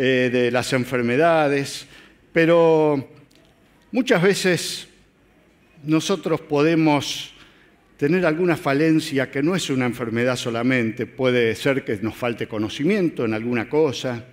eh, 0.00 0.30
de 0.32 0.52
las 0.52 0.72
enfermedades, 0.72 1.84
pero 2.32 3.08
muchas 3.90 4.22
veces 4.22 4.86
nosotros 5.82 6.40
podemos 6.40 7.34
tener 7.96 8.24
alguna 8.24 8.56
falencia 8.56 9.28
que 9.28 9.42
no 9.42 9.56
es 9.56 9.70
una 9.70 9.86
enfermedad 9.86 10.36
solamente, 10.36 11.06
puede 11.06 11.52
ser 11.56 11.84
que 11.84 11.96
nos 11.96 12.14
falte 12.14 12.46
conocimiento 12.46 13.24
en 13.24 13.34
alguna 13.34 13.68
cosa, 13.68 14.24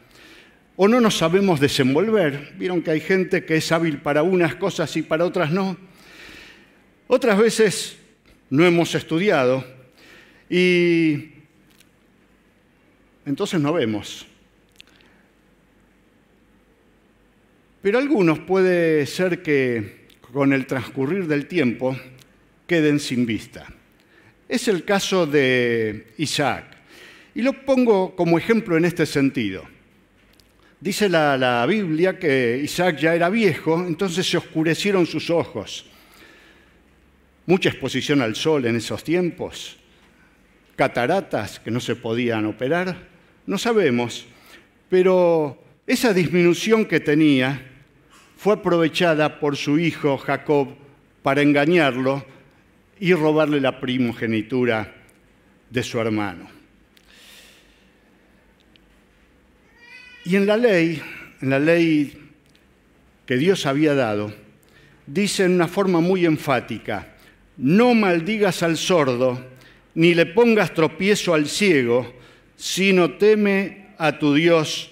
o 0.75 0.87
no 0.87 1.01
nos 1.01 1.17
sabemos 1.17 1.59
desenvolver. 1.59 2.53
Vieron 2.59 2.83
que 2.83 2.91
hay 2.91 2.99
gente 2.99 3.43
que 3.43 3.55
es 3.55 3.71
hábil 3.71 3.97
para 3.97 4.21
unas 4.21 4.53
cosas 4.53 4.95
y 4.97 5.01
para 5.01 5.25
otras 5.25 5.49
no. 5.49 5.77
Otras 7.07 7.39
veces 7.39 7.97
no 8.51 8.63
hemos 8.67 8.93
estudiado 8.93 9.65
y 10.47 11.29
entonces 13.25 13.59
no 13.59 13.73
vemos. 13.73 14.27
Pero 17.85 17.99
algunos 17.99 18.39
puede 18.39 19.05
ser 19.05 19.43
que 19.43 20.07
con 20.33 20.53
el 20.53 20.65
transcurrir 20.65 21.27
del 21.27 21.45
tiempo 21.45 21.95
queden 22.65 22.99
sin 22.99 23.27
vista. 23.27 23.67
Es 24.49 24.67
el 24.67 24.83
caso 24.83 25.27
de 25.27 26.07
Isaac. 26.17 26.65
Y 27.35 27.43
lo 27.43 27.53
pongo 27.53 28.15
como 28.15 28.39
ejemplo 28.39 28.75
en 28.75 28.85
este 28.85 29.05
sentido. 29.05 29.65
Dice 30.79 31.07
la, 31.07 31.37
la, 31.37 31.63
Biblia 31.67 32.17
que 32.17 32.59
Isaac 32.63 32.97
ya 32.97 33.13
era 33.13 33.29
viejo, 33.29 33.85
entonces 33.85 34.27
se 34.27 34.37
oscurecieron 34.37 35.05
sus 35.05 35.29
ojos. 35.29 35.85
Mucha 37.45 37.69
exposición 37.69 38.19
al 38.19 38.35
sol 38.35 38.65
en 38.65 38.77
esos 38.77 39.03
tiempos, 39.03 39.77
cataratas 40.75 41.59
que 41.59 41.69
no 41.69 41.79
se 41.79 41.95
podían 41.95 42.47
operar, 42.47 42.97
no 43.45 43.59
sabemos, 43.59 44.25
pero 44.89 45.63
esa 45.85 46.15
disminución 46.15 46.85
que 46.85 46.99
tenía 46.99 47.73
fue 48.45 48.53
aprovechada 48.53 49.39
por 49.39 49.57
su 49.57 49.79
hijo 49.79 50.19
Jacob 50.19 50.67
para 51.23 51.41
engañarlo 51.41 52.23
y 52.99 53.11
robarle 53.15 53.59
la 53.59 53.79
primogenitura 53.79 54.93
de 55.67 55.81
su 55.81 55.99
hermano. 55.99 56.47
Y 60.25 60.35
en 60.35 60.45
la 60.45 60.57
ley, 60.57 61.01
en 61.41 61.49
la 61.49 61.57
ley 61.57 62.29
que 63.25 63.35
Dios 63.37 63.65
había 63.65 63.95
dado, 63.95 64.31
dice 65.07 65.45
en 65.45 65.53
una 65.53 65.67
forma 65.67 65.99
muy 65.99 66.23
enfática, 66.23 67.15
no 67.57 67.95
maldigas 67.95 68.61
al 68.61 68.77
sordo, 68.77 69.43
ni 69.95 70.13
le 70.13 70.27
pongas 70.27 70.71
tropiezo 70.71 71.33
al 71.33 71.47
ciego, 71.47 72.13
sino 72.55 73.13
teme 73.13 73.87
a 73.97 74.19
tu 74.19 74.35
Dios, 74.35 74.91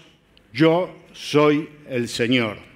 yo 0.52 1.06
soy 1.14 1.70
el 1.88 2.10
Señor. 2.10 2.73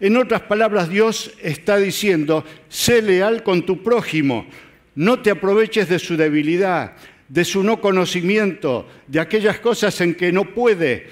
En 0.00 0.16
otras 0.16 0.42
palabras, 0.42 0.88
Dios 0.88 1.32
está 1.42 1.78
diciendo, 1.78 2.44
sé 2.68 3.00
leal 3.02 3.42
con 3.42 3.64
tu 3.64 3.82
prójimo, 3.82 4.46
no 4.94 5.20
te 5.20 5.30
aproveches 5.30 5.88
de 5.88 5.98
su 5.98 6.16
debilidad, 6.16 6.96
de 7.28 7.44
su 7.44 7.62
no 7.62 7.80
conocimiento, 7.80 8.88
de 9.06 9.20
aquellas 9.20 9.58
cosas 9.60 10.00
en 10.00 10.14
que 10.14 10.32
no 10.32 10.54
puede. 10.54 11.06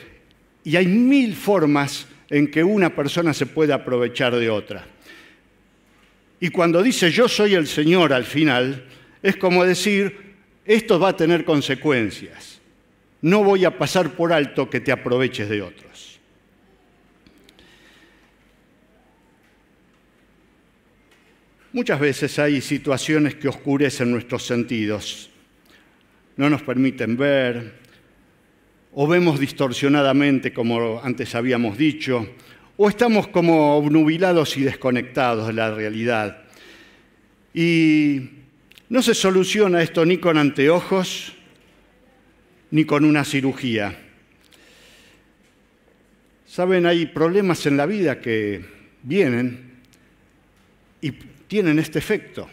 Y 0.64 0.76
hay 0.76 0.86
mil 0.86 1.34
formas 1.34 2.06
en 2.30 2.50
que 2.50 2.64
una 2.64 2.94
persona 2.94 3.34
se 3.34 3.46
puede 3.46 3.72
aprovechar 3.72 4.34
de 4.34 4.50
otra. 4.50 4.86
Y 6.40 6.48
cuando 6.48 6.82
dice 6.82 7.10
yo 7.10 7.28
soy 7.28 7.54
el 7.54 7.66
Señor 7.66 8.12
al 8.12 8.24
final, 8.24 8.84
es 9.22 9.36
como 9.36 9.64
decir, 9.64 10.34
esto 10.64 10.98
va 10.98 11.10
a 11.10 11.16
tener 11.16 11.44
consecuencias. 11.44 12.60
No 13.22 13.42
voy 13.42 13.64
a 13.64 13.78
pasar 13.78 14.10
por 14.10 14.32
alto 14.32 14.68
que 14.68 14.80
te 14.80 14.92
aproveches 14.92 15.48
de 15.48 15.62
otros. 15.62 15.93
Muchas 21.74 21.98
veces 21.98 22.38
hay 22.38 22.60
situaciones 22.60 23.34
que 23.34 23.48
oscurecen 23.48 24.12
nuestros 24.12 24.46
sentidos, 24.46 25.28
no 26.36 26.48
nos 26.48 26.62
permiten 26.62 27.16
ver, 27.16 27.80
o 28.92 29.08
vemos 29.08 29.40
distorsionadamente, 29.40 30.52
como 30.52 31.02
antes 31.02 31.34
habíamos 31.34 31.76
dicho, 31.76 32.28
o 32.76 32.88
estamos 32.88 33.26
como 33.26 33.76
obnubilados 33.76 34.56
y 34.56 34.62
desconectados 34.62 35.48
de 35.48 35.52
la 35.52 35.74
realidad. 35.74 36.44
Y 37.52 38.20
no 38.88 39.02
se 39.02 39.12
soluciona 39.12 39.82
esto 39.82 40.06
ni 40.06 40.18
con 40.18 40.38
anteojos 40.38 41.32
ni 42.70 42.84
con 42.84 43.04
una 43.04 43.24
cirugía. 43.24 43.98
Saben, 46.46 46.86
hay 46.86 47.06
problemas 47.06 47.66
en 47.66 47.76
la 47.76 47.86
vida 47.86 48.20
que 48.20 48.64
vienen 49.02 49.72
y 51.00 51.12
tienen 51.54 51.78
este 51.78 52.00
efecto. 52.00 52.48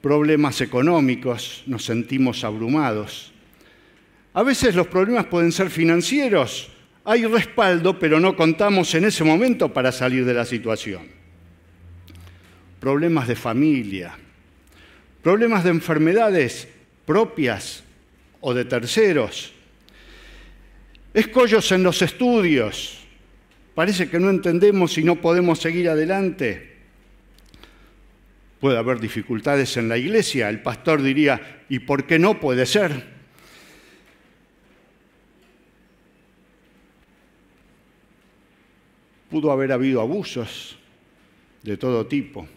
Problemas 0.00 0.62
económicos, 0.62 1.62
nos 1.66 1.84
sentimos 1.84 2.42
abrumados. 2.42 3.34
A 4.32 4.42
veces 4.42 4.74
los 4.74 4.86
problemas 4.86 5.26
pueden 5.26 5.52
ser 5.52 5.68
financieros, 5.68 6.70
hay 7.04 7.26
respaldo, 7.26 7.98
pero 7.98 8.18
no 8.20 8.34
contamos 8.34 8.94
en 8.94 9.04
ese 9.04 9.24
momento 9.24 9.74
para 9.74 9.92
salir 9.92 10.24
de 10.24 10.32
la 10.32 10.46
situación. 10.46 11.02
Problemas 12.80 13.28
de 13.28 13.36
familia, 13.36 14.16
problemas 15.22 15.62
de 15.62 15.70
enfermedades 15.70 16.66
propias 17.04 17.84
o 18.40 18.54
de 18.54 18.64
terceros, 18.64 19.52
escollos 21.12 21.70
en 21.72 21.82
los 21.82 22.00
estudios, 22.00 23.00
parece 23.74 24.08
que 24.08 24.18
no 24.18 24.30
entendemos 24.30 24.96
y 24.96 25.04
no 25.04 25.20
podemos 25.20 25.58
seguir 25.58 25.90
adelante. 25.90 26.73
Puede 28.64 28.78
haber 28.78 28.98
dificultades 28.98 29.76
en 29.76 29.90
la 29.90 29.98
iglesia, 29.98 30.48
el 30.48 30.62
pastor 30.62 31.02
diría, 31.02 31.66
¿y 31.68 31.80
por 31.80 32.06
qué 32.06 32.18
no 32.18 32.40
puede 32.40 32.64
ser? 32.64 33.04
Pudo 39.28 39.52
haber 39.52 39.70
habido 39.70 40.00
abusos 40.00 40.78
de 41.62 41.76
todo 41.76 42.06
tipo, 42.06 42.48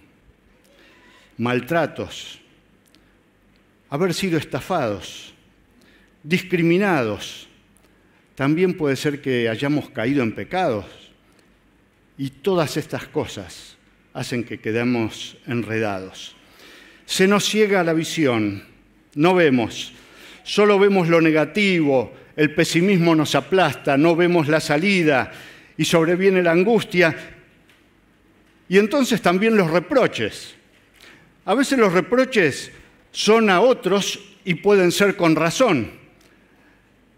maltratos, 1.37 2.39
haber 3.89 4.13
sido 4.13 4.37
estafados, 4.37 5.33
discriminados. 6.23 7.49
También 8.33 8.77
puede 8.77 8.95
ser 8.95 9.21
que 9.21 9.49
hayamos 9.49 9.89
caído 9.89 10.23
en 10.23 10.33
pecados. 10.33 10.85
Y 12.17 12.29
todas 12.29 12.77
estas 12.77 13.05
cosas 13.07 13.76
hacen 14.17 14.43
que 14.43 14.57
quedemos 14.59 15.37
enredados. 15.45 16.35
Se 17.05 17.27
nos 17.27 17.45
ciega 17.45 17.83
la 17.83 17.93
visión, 17.93 18.63
no 19.13 19.35
vemos, 19.35 19.93
solo 20.43 20.79
vemos 20.79 21.07
lo 21.07 21.21
negativo, 21.21 22.11
el 22.35 22.55
pesimismo 22.55 23.13
nos 23.13 23.35
aplasta, 23.35 23.95
no 23.95 24.15
vemos 24.15 24.47
la 24.47 24.59
salida, 24.59 25.31
y 25.77 25.85
sobreviene 25.85 26.41
la 26.41 26.51
angustia 26.51 27.15
y 28.67 28.79
entonces 28.79 29.21
también 29.21 29.55
los 29.55 29.69
reproches. 29.69 30.55
A 31.45 31.53
veces 31.53 31.77
los 31.77 31.93
reproches 31.93 32.71
son 33.11 33.51
a 33.51 33.61
otros 33.61 34.19
y 34.43 34.55
pueden 34.55 34.91
ser 34.91 35.15
con 35.15 35.35
razón, 35.35 35.91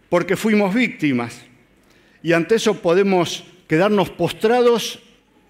porque 0.10 0.36
fuimos 0.36 0.76
víctimas. 0.76 1.44
Y 2.22 2.34
ante 2.34 2.56
eso 2.56 2.82
podemos 2.82 3.46
quedarnos 3.70 4.10
postrados 4.10 5.00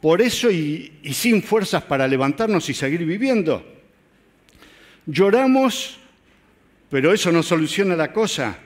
por 0.01 0.21
eso 0.21 0.49
y, 0.49 0.91
sin 1.11 1.43
fuerzas 1.43 1.83
para 1.83 2.07
levantarnos 2.07 2.69
y 2.69 2.73
seguir 2.73 3.05
viviendo. 3.05 3.65
Lloramos, 5.05 5.97
pero 6.89 7.13
eso 7.13 7.31
no 7.31 7.43
soluciona 7.43 7.95
la 7.95 8.13
cosa. 8.13 8.57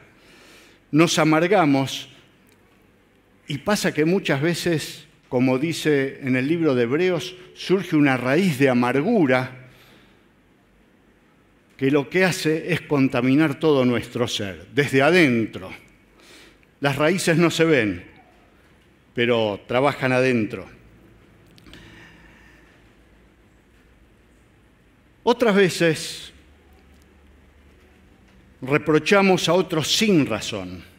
Nos 0.92 1.18
amargamos 1.18 2.10
y 3.48 3.58
pasa 3.60 3.94
que 3.94 4.06
muchas 4.06 4.42
veces, 4.42 5.06
como 5.28 5.58
dice 5.58 6.20
en 6.22 6.36
el 6.36 6.48
libro 6.48 6.76
de 6.76 6.84
Hebreos, 6.84 7.36
surge 7.56 7.96
una 7.96 8.18
raíz 8.18 8.60
de 8.60 8.70
amargura 8.70 9.70
que 11.78 11.90
lo 11.90 12.10
que 12.10 12.24
hace 12.24 12.72
es 12.72 12.82
contaminar 12.82 13.60
todo 13.60 13.84
nuestro 13.86 14.28
ser, 14.28 14.68
desde 14.74 15.02
adentro. 15.02 15.72
Las 16.80 16.98
raíces 16.98 17.38
no 17.38 17.50
se 17.50 17.66
ven, 17.66 18.06
pero 19.16 19.60
trabajan 19.68 20.12
adentro. 20.12 20.83
Otras 25.24 25.56
veces 25.56 26.34
reprochamos 28.62 29.50
a 29.50 29.54
otros 29.54 29.96
sin 29.96 30.26
razón 30.26 30.94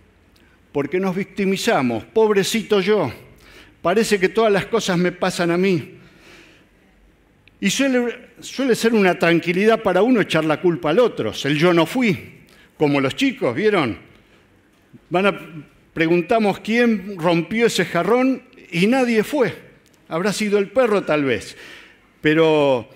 porque 0.74 0.98
nos 0.98 1.14
victimizamos. 1.14 2.04
Pobrecito 2.04 2.80
yo, 2.80 3.12
parece 3.80 4.18
que 4.18 4.28
todas 4.28 4.52
las 4.52 4.66
cosas 4.66 4.98
me 4.98 5.12
pasan 5.12 5.52
a 5.52 5.56
mí. 5.56 5.98
Y 7.60 7.70
suele, 7.70 8.74
ser 8.74 8.92
una 8.92 9.16
tranquilidad 9.16 9.80
para 9.82 10.02
uno 10.02 10.20
echar 10.20 10.44
la 10.44 10.60
culpa 10.60 10.90
al 10.90 10.98
otro. 10.98 11.32
El 11.44 11.56
yo 11.56 11.72
no 11.72 11.86
fui, 11.86 12.40
como 12.76 13.00
los 13.00 13.14
chicos, 13.14 13.54
¿vieron? 13.54 13.96
Van 15.10 15.26
a, 15.26 15.40
preguntamos 15.92 16.58
quién 16.58 17.16
rompió 17.20 17.66
ese 17.66 17.84
jarrón 17.84 18.42
y 18.72 18.88
nadie 18.88 19.22
fue. 19.22 19.54
Habrá 20.08 20.32
sido 20.32 20.58
el 20.58 20.70
perro 20.70 21.04
tal 21.04 21.22
vez. 21.24 21.56
Pero 22.20 22.88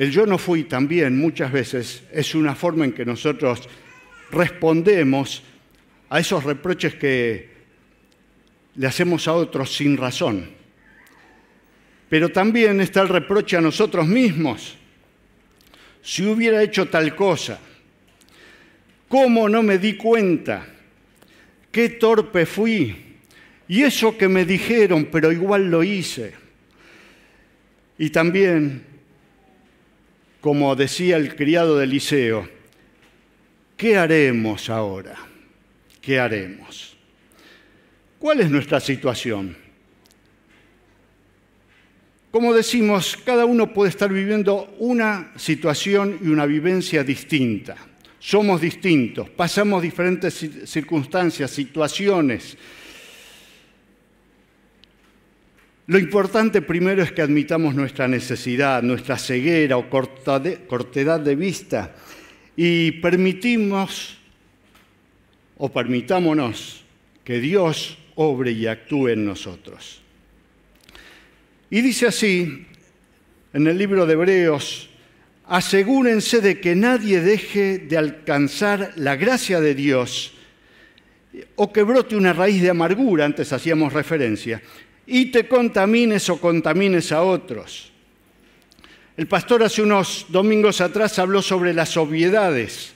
el 0.00 0.10
yo 0.10 0.24
no 0.24 0.38
fui 0.38 0.64
también 0.64 1.18
muchas 1.18 1.52
veces 1.52 2.04
es 2.10 2.34
una 2.34 2.54
forma 2.54 2.86
en 2.86 2.92
que 2.92 3.04
nosotros 3.04 3.68
respondemos 4.30 5.42
a 6.08 6.18
esos 6.18 6.42
reproches 6.42 6.94
que 6.94 7.50
le 8.76 8.86
hacemos 8.86 9.28
a 9.28 9.34
otros 9.34 9.76
sin 9.76 9.98
razón. 9.98 10.52
Pero 12.08 12.30
también 12.30 12.80
está 12.80 13.02
el 13.02 13.10
reproche 13.10 13.58
a 13.58 13.60
nosotros 13.60 14.06
mismos. 14.06 14.74
Si 16.00 16.24
hubiera 16.24 16.62
hecho 16.62 16.88
tal 16.88 17.14
cosa, 17.14 17.60
¿cómo 19.06 19.50
no 19.50 19.62
me 19.62 19.76
di 19.76 19.98
cuenta? 19.98 20.66
¿Qué 21.70 21.90
torpe 21.90 22.46
fui? 22.46 23.18
Y 23.68 23.82
eso 23.82 24.16
que 24.16 24.28
me 24.28 24.46
dijeron, 24.46 25.10
pero 25.12 25.30
igual 25.30 25.70
lo 25.70 25.84
hice. 25.84 26.32
Y 27.98 28.08
también, 28.08 28.88
como 30.40 30.74
decía 30.76 31.16
el 31.16 31.36
criado 31.36 31.78
de 31.78 31.84
Eliseo, 31.84 32.48
¿qué 33.76 33.96
haremos 33.96 34.70
ahora? 34.70 35.30
¿qué 36.00 36.18
haremos? 36.18 36.96
¿Cuál 38.18 38.40
es 38.40 38.50
nuestra 38.50 38.80
situación? 38.80 39.56
Como 42.30 42.54
decimos, 42.54 43.18
cada 43.24 43.44
uno 43.44 43.72
puede 43.72 43.90
estar 43.90 44.12
viviendo 44.12 44.74
una 44.78 45.32
situación 45.36 46.18
y 46.22 46.28
una 46.28 46.46
vivencia 46.46 47.02
distinta. 47.02 47.76
Somos 48.18 48.60
distintos, 48.60 49.28
pasamos 49.30 49.82
diferentes 49.82 50.34
circunstancias, 50.64 51.50
situaciones. 51.50 52.56
Lo 55.90 55.98
importante 55.98 56.62
primero 56.62 57.02
es 57.02 57.10
que 57.10 57.20
admitamos 57.20 57.74
nuestra 57.74 58.06
necesidad, 58.06 58.80
nuestra 58.80 59.18
ceguera 59.18 59.76
o 59.76 59.90
cortedad 59.90 61.18
de 61.18 61.34
vista 61.34 61.96
y 62.54 62.92
permitimos 62.92 64.16
o 65.58 65.68
permitámonos 65.72 66.84
que 67.24 67.40
Dios 67.40 67.98
obre 68.14 68.52
y 68.52 68.68
actúe 68.68 69.08
en 69.08 69.24
nosotros. 69.24 70.00
Y 71.70 71.80
dice 71.80 72.06
así 72.06 72.68
en 73.52 73.66
el 73.66 73.76
libro 73.76 74.06
de 74.06 74.12
Hebreos, 74.12 74.90
asegúrense 75.48 76.40
de 76.40 76.60
que 76.60 76.76
nadie 76.76 77.20
deje 77.20 77.78
de 77.78 77.98
alcanzar 77.98 78.92
la 78.94 79.16
gracia 79.16 79.60
de 79.60 79.74
Dios 79.74 80.34
o 81.56 81.72
que 81.72 81.82
brote 81.82 82.14
una 82.14 82.32
raíz 82.32 82.62
de 82.62 82.70
amargura, 82.70 83.24
antes 83.24 83.52
hacíamos 83.52 83.92
referencia, 83.92 84.62
y 85.10 85.26
te 85.26 85.48
contamines 85.48 86.30
o 86.30 86.40
contamines 86.40 87.10
a 87.10 87.22
otros. 87.22 87.90
El 89.16 89.26
pastor 89.26 89.64
hace 89.64 89.82
unos 89.82 90.26
domingos 90.28 90.80
atrás 90.80 91.18
habló 91.18 91.42
sobre 91.42 91.74
las 91.74 91.96
obviedades, 91.96 92.94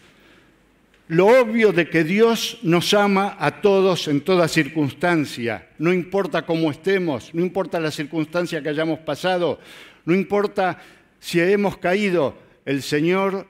lo 1.09 1.27
obvio 1.27 1.73
de 1.73 1.91
que 1.91 2.05
Dios 2.05 2.59
nos 2.63 2.95
ama 2.95 3.37
a 3.39 3.61
todos 3.61 4.07
en 4.07 4.21
toda 4.21 4.47
circunstancia, 4.47 5.69
no 5.79 5.93
importa 5.93 6.47
cómo 6.47 6.71
estemos, 6.71 7.35
no 7.35 7.43
importa 7.43 7.81
la 7.81 7.91
circunstancia 7.91 8.63
que 8.63 8.69
hayamos 8.69 9.01
pasado, 9.01 9.59
no 10.05 10.15
importa 10.15 10.81
si 11.19 11.41
hemos 11.41 11.79
caído, 11.79 12.39
el 12.65 12.81
Señor 12.83 13.49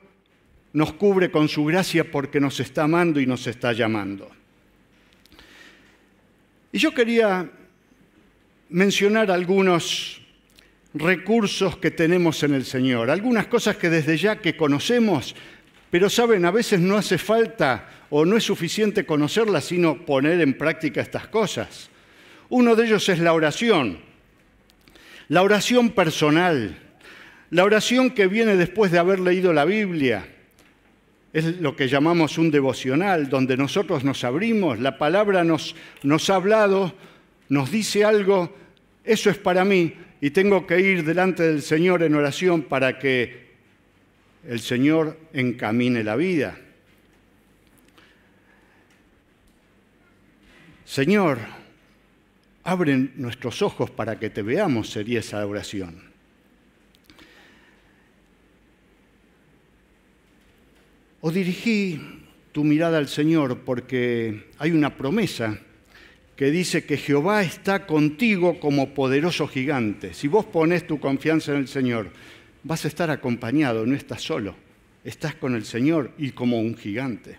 nos 0.73 0.91
cubre 0.93 1.29
con 1.29 1.47
su 1.47 1.65
gracia 1.65 2.11
porque 2.11 2.39
nos 2.39 2.59
está 2.59 2.83
amando 2.83 3.19
y 3.19 3.27
nos 3.27 3.45
está 3.45 3.73
llamando. 3.73 4.29
Y 6.73 6.79
yo 6.79 6.93
quería 6.93 7.49
mencionar 8.75 9.31
algunos 9.31 10.19
recursos 10.93 11.77
que 11.77 11.91
tenemos 11.91 12.43
en 12.43 12.53
el 12.53 12.65
Señor, 12.65 13.09
algunas 13.09 13.47
cosas 13.47 13.77
que 13.77 13.89
desde 13.89 14.17
ya 14.17 14.41
que 14.41 14.57
conocemos, 14.57 15.33
pero 15.89 16.09
saben, 16.09 16.43
a 16.43 16.51
veces 16.51 16.81
no 16.81 16.97
hace 16.97 17.17
falta 17.17 17.89
o 18.09 18.25
no 18.25 18.35
es 18.35 18.43
suficiente 18.43 19.05
conocerlas, 19.05 19.63
sino 19.63 20.05
poner 20.05 20.41
en 20.41 20.57
práctica 20.57 20.99
estas 20.99 21.29
cosas. 21.29 21.89
Uno 22.49 22.75
de 22.75 22.85
ellos 22.85 23.07
es 23.07 23.19
la 23.19 23.31
oración, 23.31 23.99
la 25.29 25.41
oración 25.41 25.91
personal, 25.91 26.77
la 27.51 27.63
oración 27.63 28.09
que 28.09 28.27
viene 28.27 28.57
después 28.57 28.91
de 28.91 28.99
haber 28.99 29.21
leído 29.21 29.53
la 29.53 29.63
Biblia. 29.63 30.27
Es 31.31 31.61
lo 31.61 31.77
que 31.77 31.87
llamamos 31.87 32.37
un 32.37 32.51
devocional, 32.51 33.29
donde 33.29 33.55
nosotros 33.55 34.03
nos 34.03 34.25
abrimos, 34.25 34.81
la 34.81 34.97
palabra 34.97 35.45
nos, 35.45 35.77
nos 36.03 36.29
ha 36.29 36.35
hablado, 36.35 36.93
nos 37.47 37.71
dice 37.71 38.03
algo, 38.03 38.64
eso 39.05 39.29
es 39.29 39.37
para 39.37 39.63
mí 39.63 39.93
y 40.19 40.31
tengo 40.31 40.65
que 40.65 40.79
ir 40.79 41.03
delante 41.03 41.43
del 41.43 41.61
Señor 41.61 42.03
en 42.03 42.15
oración 42.15 42.63
para 42.63 42.97
que 42.97 43.45
el 44.47 44.59
Señor 44.59 45.19
encamine 45.33 46.03
la 46.03 46.15
vida. 46.15 46.57
Señor, 50.85 51.39
abre 52.63 52.95
nuestros 53.15 53.61
ojos 53.61 53.91
para 53.91 54.19
que 54.19 54.29
te 54.29 54.41
veamos, 54.41 54.89
sería 54.89 55.19
esa 55.19 55.45
oración. 55.45 56.01
O 61.21 61.31
dirigí 61.31 61.99
tu 62.51 62.63
mirada 62.63 62.97
al 62.97 63.07
Señor 63.07 63.59
porque 63.65 64.51
hay 64.59 64.71
una 64.71 64.95
promesa 64.95 65.59
que 66.35 66.51
dice 66.51 66.85
que 66.85 66.97
Jehová 66.97 67.43
está 67.43 67.85
contigo 67.85 68.59
como 68.59 68.93
poderoso 68.93 69.47
gigante. 69.47 70.13
Si 70.13 70.27
vos 70.27 70.45
pones 70.45 70.85
tu 70.85 70.99
confianza 70.99 71.53
en 71.53 71.59
el 71.59 71.67
Señor, 71.67 72.09
vas 72.63 72.83
a 72.85 72.87
estar 72.87 73.09
acompañado, 73.09 73.85
no 73.85 73.95
estás 73.95 74.21
solo, 74.21 74.55
estás 75.03 75.35
con 75.35 75.55
el 75.55 75.65
Señor 75.65 76.11
y 76.17 76.31
como 76.31 76.59
un 76.59 76.75
gigante. 76.75 77.37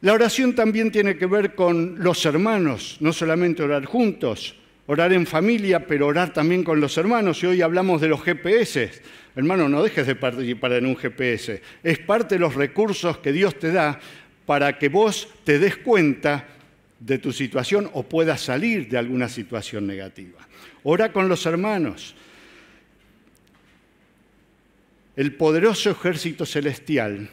La 0.00 0.14
oración 0.14 0.54
también 0.54 0.90
tiene 0.90 1.16
que 1.16 1.26
ver 1.26 1.54
con 1.54 2.02
los 2.02 2.24
hermanos, 2.24 2.96
no 3.00 3.12
solamente 3.12 3.62
orar 3.62 3.84
juntos, 3.84 4.56
orar 4.86 5.12
en 5.12 5.26
familia, 5.26 5.86
pero 5.86 6.08
orar 6.08 6.32
también 6.32 6.64
con 6.64 6.80
los 6.80 6.96
hermanos. 6.98 7.42
Y 7.42 7.46
hoy 7.46 7.62
hablamos 7.62 8.00
de 8.00 8.08
los 8.08 8.22
GPS. 8.22 8.90
Hermano, 9.36 9.68
no 9.68 9.82
dejes 9.82 10.06
de 10.06 10.16
participar 10.16 10.72
en 10.72 10.86
un 10.86 10.96
GPS. 10.96 11.62
Es 11.84 11.98
parte 12.00 12.34
de 12.34 12.40
los 12.40 12.54
recursos 12.54 13.18
que 13.18 13.30
Dios 13.30 13.58
te 13.58 13.70
da 13.70 14.00
para 14.44 14.76
que 14.76 14.88
vos 14.88 15.28
te 15.44 15.60
des 15.60 15.76
cuenta 15.76 16.48
de 17.04 17.18
tu 17.18 17.32
situación 17.32 17.90
o 17.94 18.04
puedas 18.04 18.40
salir 18.40 18.88
de 18.88 18.96
alguna 18.96 19.28
situación 19.28 19.86
negativa. 19.86 20.46
Ora 20.84 21.12
con 21.12 21.28
los 21.28 21.44
hermanos. 21.46 22.14
El 25.16 25.34
poderoso 25.34 25.90
ejército 25.90 26.46
celestial 26.46 27.28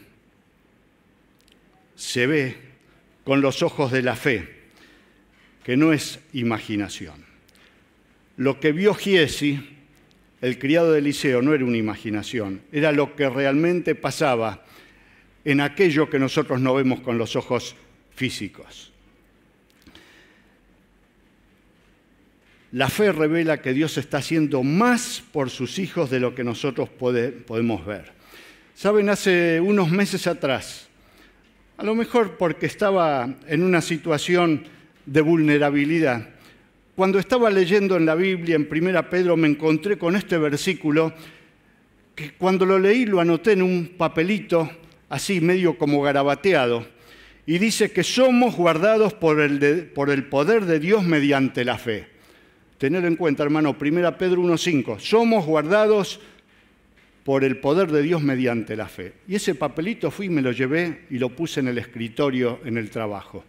se 1.96 2.28
ve 2.28 2.58
con 3.24 3.42
los 3.42 3.62
ojos 3.62 3.92
de 3.92 4.02
la 4.02 4.16
fe, 4.16 4.48
que 5.64 5.78
no 5.78 5.94
es 5.94 6.20
imaginación. 6.34 7.26
Lo 8.38 8.60
que 8.60 8.72
vio 8.72 8.94
Giesi, 8.96 9.78
el 10.42 10.58
criado 10.58 10.94
de 10.94 11.00
Eliseo, 11.00 11.42
no 11.42 11.54
era 11.54 11.64
una 11.64 11.78
imaginación, 11.78 12.62
era 12.72 12.92
lo 12.92 13.16
que 13.16 13.30
realmente 13.30 13.94
pasaba 13.96 14.66
en 15.46 15.62
aquello 15.62 16.10
que 16.10 16.20
nosotros 16.20 16.60
no 16.60 16.74
vemos 16.74 17.02
con 17.02 17.18
los 17.18 17.36
ojos 17.36 17.76
físicos. 18.16 18.89
La 22.72 22.88
fe 22.88 23.12
revela 23.12 23.62
que 23.62 23.74
Dios 23.74 23.98
está 23.98 24.18
haciendo 24.18 24.62
más 24.62 25.24
por 25.32 25.50
sus 25.50 25.80
hijos 25.80 26.12
de 26.12 26.20
lo 26.20 26.36
que 26.36 26.44
nosotros 26.44 26.88
podemos 26.90 27.86
ver. 27.86 28.12
Saben, 28.76 29.10
hace 29.10 29.60
unos 29.60 29.90
meses 29.90 30.28
atrás, 30.28 30.88
a 31.78 31.84
lo 31.84 31.96
mejor 31.96 32.38
porque 32.38 32.68
estaba 32.68 33.28
en 33.48 33.64
una 33.64 33.82
situación 33.82 34.66
de 35.06 35.22
vulnerabilidad, 35.22 36.30
cuando 36.96 37.18
estaba 37.18 37.50
leyendo 37.50 37.96
en 37.96 38.06
la 38.06 38.14
Biblia, 38.14 38.56
en 38.56 38.68
1 38.70 39.10
Pedro, 39.10 39.36
me 39.38 39.48
encontré 39.48 39.98
con 39.98 40.16
este 40.16 40.38
versículo 40.38 41.14
que 42.14 42.34
cuando 42.34 42.66
lo 42.66 42.78
leí 42.78 43.06
lo 43.06 43.22
anoté 43.22 43.54
en 43.54 43.62
un 43.62 43.94
papelito, 43.98 44.70
así 45.08 45.42
medio 45.42 45.78
como 45.78 46.02
garabateado, 46.02 46.86
y 47.46 47.58
dice 47.58 47.92
que 47.92 48.04
somos 48.04 48.56
guardados 48.56 49.14
por 49.14 49.40
el, 49.40 49.90
por 49.96 50.10
el 50.10 50.26
poder 50.26 50.66
de 50.66 50.80
Dios 50.80 51.04
mediante 51.04 51.64
la 51.64 51.78
fe. 51.78 52.19
Tener 52.80 53.04
en 53.04 53.18
cuenta, 53.18 53.44
hermano, 53.44 53.76
1 53.80 54.18
Pedro 54.18 54.42
1.5, 54.42 55.00
somos 55.00 55.46
guardados 55.46 56.22
por 57.26 57.44
el 57.44 57.58
poder 57.58 57.92
de 57.92 58.02
Dios 58.02 58.24
mediante 58.24 58.78
la 58.78 58.88
fe. 58.88 59.14
Y 59.28 59.36
ese 59.36 59.54
papelito 59.54 60.10
fui 60.10 60.30
me 60.30 60.42
lo 60.42 60.54
llevé 60.54 61.02
y 61.10 61.20
lo 61.20 61.30
puse 61.30 61.60
en 61.60 61.68
el 61.68 61.78
escritorio 61.78 62.62
en 62.64 62.78
el 62.78 62.90
trabajo. 62.90 63.44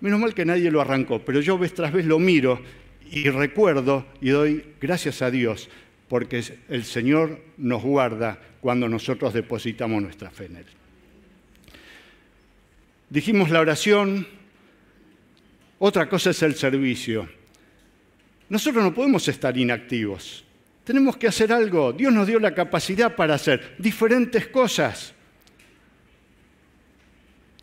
Menos 0.00 0.18
mal 0.18 0.34
que 0.34 0.44
nadie 0.44 0.70
lo 0.70 0.80
arrancó, 0.80 1.20
pero 1.20 1.40
yo 1.40 1.56
vez 1.56 1.72
tras 1.72 1.92
vez 1.92 2.06
lo 2.06 2.18
miro 2.18 2.60
y 3.08 3.30
recuerdo 3.30 4.04
y 4.20 4.30
doy 4.30 4.64
gracias 4.80 5.22
a 5.22 5.30
Dios 5.30 5.70
porque 6.08 6.42
el 6.68 6.84
Señor 6.84 7.40
nos 7.56 7.84
guarda 7.84 8.40
cuando 8.60 8.88
nosotros 8.88 9.32
depositamos 9.32 10.02
nuestra 10.02 10.30
fe 10.30 10.46
en 10.46 10.56
Él. 10.56 10.66
Dijimos 13.10 13.48
la 13.50 13.60
oración, 13.60 14.26
otra 15.78 16.08
cosa 16.08 16.30
es 16.30 16.42
el 16.42 16.56
servicio. 16.56 17.39
Nosotros 18.50 18.84
no 18.84 18.92
podemos 18.92 19.26
estar 19.28 19.56
inactivos. 19.56 20.44
Tenemos 20.84 21.16
que 21.16 21.28
hacer 21.28 21.52
algo. 21.52 21.92
Dios 21.92 22.12
nos 22.12 22.26
dio 22.26 22.40
la 22.40 22.52
capacidad 22.52 23.14
para 23.14 23.34
hacer 23.34 23.76
diferentes 23.78 24.48
cosas. 24.48 25.14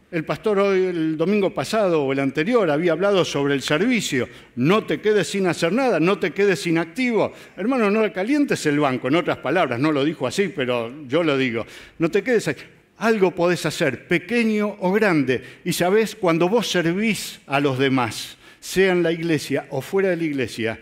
El 0.10 0.23
pastor 0.23 0.60
hoy, 0.60 0.86
el 0.86 1.17
domingo 1.17 1.54
pasado 1.54 2.04
o 2.04 2.13
el 2.13 2.21
anterior, 2.21 2.71
había 2.71 2.93
hablado 2.93 3.26
sobre 3.26 3.54
el 3.54 3.62
servicio. 3.62 4.30
No 4.56 4.86
te 4.86 5.02
quedes 5.02 5.28
sin 5.28 5.47
hacer 5.47 5.73
nada, 5.73 6.00
no 6.00 6.17
te 6.17 6.32
quedes 6.32 6.65
inactivo. 6.65 7.34
Hermano, 7.58 7.91
no 7.91 8.10
calientes 8.13 8.65
el 8.65 8.80
banco, 8.80 9.10
en 9.10 9.15
otras 9.15 9.39
palabras, 9.39 9.82
no 9.82 9.91
lo 9.91 10.06
dijo 10.06 10.26
así, 10.26 10.47
pero 10.47 11.06
yo 11.06 11.21
lo 11.23 11.38
digo. 11.38 11.65
No 12.00 12.10
te 12.10 12.23
quedes 12.23 12.47
ahí. 12.47 12.56
Algo 13.00 13.32
podés 13.32 13.65
hacer, 13.65 14.08
pequeño 14.08 14.78
o 14.80 14.93
grande. 14.93 15.43
Y 15.65 15.73
sabés, 15.73 16.15
cuando 16.15 16.47
vos 16.47 16.71
servís 16.71 17.41
a 17.45 17.60
los 17.60 17.78
demás, 17.78 18.38
sea 18.67 18.91
en 18.91 19.01
la 19.01 19.13
iglesia 19.13 19.65
o 19.69 19.80
fuera 19.80 20.10
de 20.10 20.17
la 20.17 20.23
iglesia, 20.25 20.77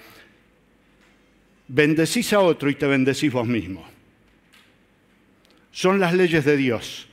bendecís 1.68 2.34
a 2.34 2.40
otro 2.40 2.68
y 2.68 2.74
te 2.74 2.88
bendecís 2.88 3.32
vos 3.32 3.46
mismo. 3.46 3.86
Son 5.70 6.00
las 6.00 6.16
leyes 6.16 6.44
de 6.46 6.58
Dios. 6.58 7.08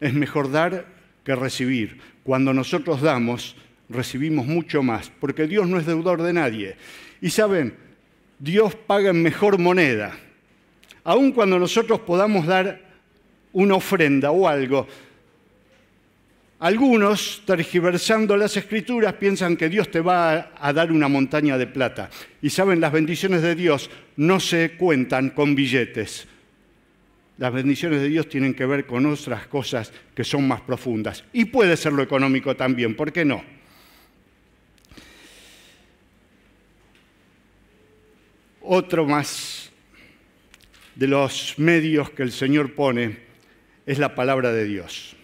Es 0.00 0.14
mejor 0.14 0.50
dar 0.50 0.86
que 1.24 1.36
recibir. 1.36 2.00
Cuando 2.22 2.54
nosotros 2.54 3.02
damos, 3.02 3.54
recibimos 3.90 4.46
mucho 4.46 4.82
más, 4.82 5.12
porque 5.20 5.46
Dios 5.46 5.68
no 5.68 5.78
es 5.78 5.84
deudor 5.84 6.22
de 6.22 6.32
nadie. 6.32 6.76
Y 7.20 7.28
saben, 7.28 7.76
Dios 8.38 8.74
paga 8.74 9.10
en 9.10 9.22
mejor 9.22 9.58
moneda. 9.58 10.16
Aun 11.04 11.32
cuando 11.32 11.58
nosotros 11.58 12.00
podamos 12.00 12.46
dar 12.46 12.80
una 13.52 13.74
ofrenda 13.74 14.30
o 14.30 14.48
algo, 14.48 14.88
algunos, 16.64 17.42
tergiversando 17.44 18.38
las 18.38 18.56
escrituras, 18.56 19.12
piensan 19.12 19.54
que 19.54 19.68
Dios 19.68 19.90
te 19.90 20.00
va 20.00 20.50
a 20.58 20.72
dar 20.72 20.90
una 20.90 21.08
montaña 21.08 21.58
de 21.58 21.66
plata. 21.66 22.08
Y 22.40 22.48
saben, 22.48 22.80
las 22.80 22.90
bendiciones 22.90 23.42
de 23.42 23.54
Dios 23.54 23.90
no 24.16 24.40
se 24.40 24.72
cuentan 24.78 25.28
con 25.28 25.54
billetes. 25.54 26.26
Las 27.36 27.52
bendiciones 27.52 28.00
de 28.00 28.08
Dios 28.08 28.30
tienen 28.30 28.54
que 28.54 28.64
ver 28.64 28.86
con 28.86 29.04
otras 29.04 29.46
cosas 29.46 29.92
que 30.14 30.24
son 30.24 30.48
más 30.48 30.62
profundas. 30.62 31.22
Y 31.34 31.44
puede 31.44 31.76
ser 31.76 31.92
lo 31.92 32.02
económico 32.02 32.56
también, 32.56 32.96
¿por 32.96 33.12
qué 33.12 33.26
no? 33.26 33.44
Otro 38.62 39.04
más 39.04 39.70
de 40.94 41.08
los 41.08 41.58
medios 41.58 42.08
que 42.08 42.22
el 42.22 42.32
Señor 42.32 42.72
pone 42.74 43.18
es 43.84 43.98
la 43.98 44.14
palabra 44.14 44.50
de 44.50 44.64
Dios. 44.64 45.14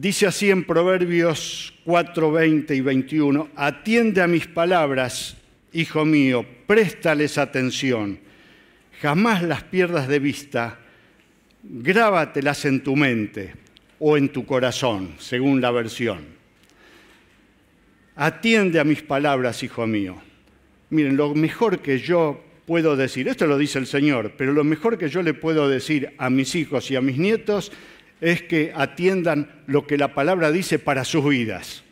Dice 0.00 0.28
así 0.28 0.48
en 0.48 0.62
Proverbios 0.62 1.74
4, 1.84 2.30
20 2.30 2.72
y 2.72 2.80
21, 2.80 3.48
atiende 3.56 4.22
a 4.22 4.28
mis 4.28 4.46
palabras, 4.46 5.36
hijo 5.72 6.04
mío, 6.04 6.46
préstales 6.68 7.36
atención, 7.36 8.20
jamás 9.02 9.42
las 9.42 9.64
pierdas 9.64 10.06
de 10.06 10.20
vista, 10.20 10.78
grábatelas 11.64 12.64
en 12.64 12.84
tu 12.84 12.94
mente 12.94 13.54
o 13.98 14.16
en 14.16 14.28
tu 14.28 14.46
corazón, 14.46 15.16
según 15.18 15.60
la 15.60 15.72
versión. 15.72 16.26
Atiende 18.14 18.78
a 18.78 18.84
mis 18.84 19.02
palabras, 19.02 19.64
hijo 19.64 19.84
mío. 19.84 20.14
Miren, 20.90 21.16
lo 21.16 21.34
mejor 21.34 21.80
que 21.80 21.98
yo 21.98 22.44
puedo 22.68 22.94
decir, 22.94 23.26
esto 23.26 23.48
lo 23.48 23.58
dice 23.58 23.80
el 23.80 23.88
Señor, 23.88 24.34
pero 24.38 24.52
lo 24.52 24.62
mejor 24.62 24.96
que 24.96 25.08
yo 25.08 25.22
le 25.22 25.34
puedo 25.34 25.68
decir 25.68 26.14
a 26.18 26.30
mis 26.30 26.54
hijos 26.54 26.88
y 26.92 26.94
a 26.94 27.00
mis 27.00 27.18
nietos 27.18 27.72
es 28.20 28.42
que 28.42 28.72
atiendan 28.74 29.62
lo 29.66 29.86
que 29.86 29.96
la 29.96 30.14
palabra 30.14 30.50
dice 30.50 30.78
para 30.78 31.04
sus 31.04 31.28
vidas. 31.28 31.84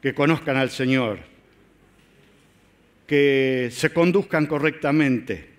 Que 0.00 0.14
conozcan 0.14 0.56
al 0.56 0.70
Señor, 0.70 1.18
que 3.06 3.70
se 3.72 3.90
conduzcan 3.90 4.46
correctamente. 4.46 5.56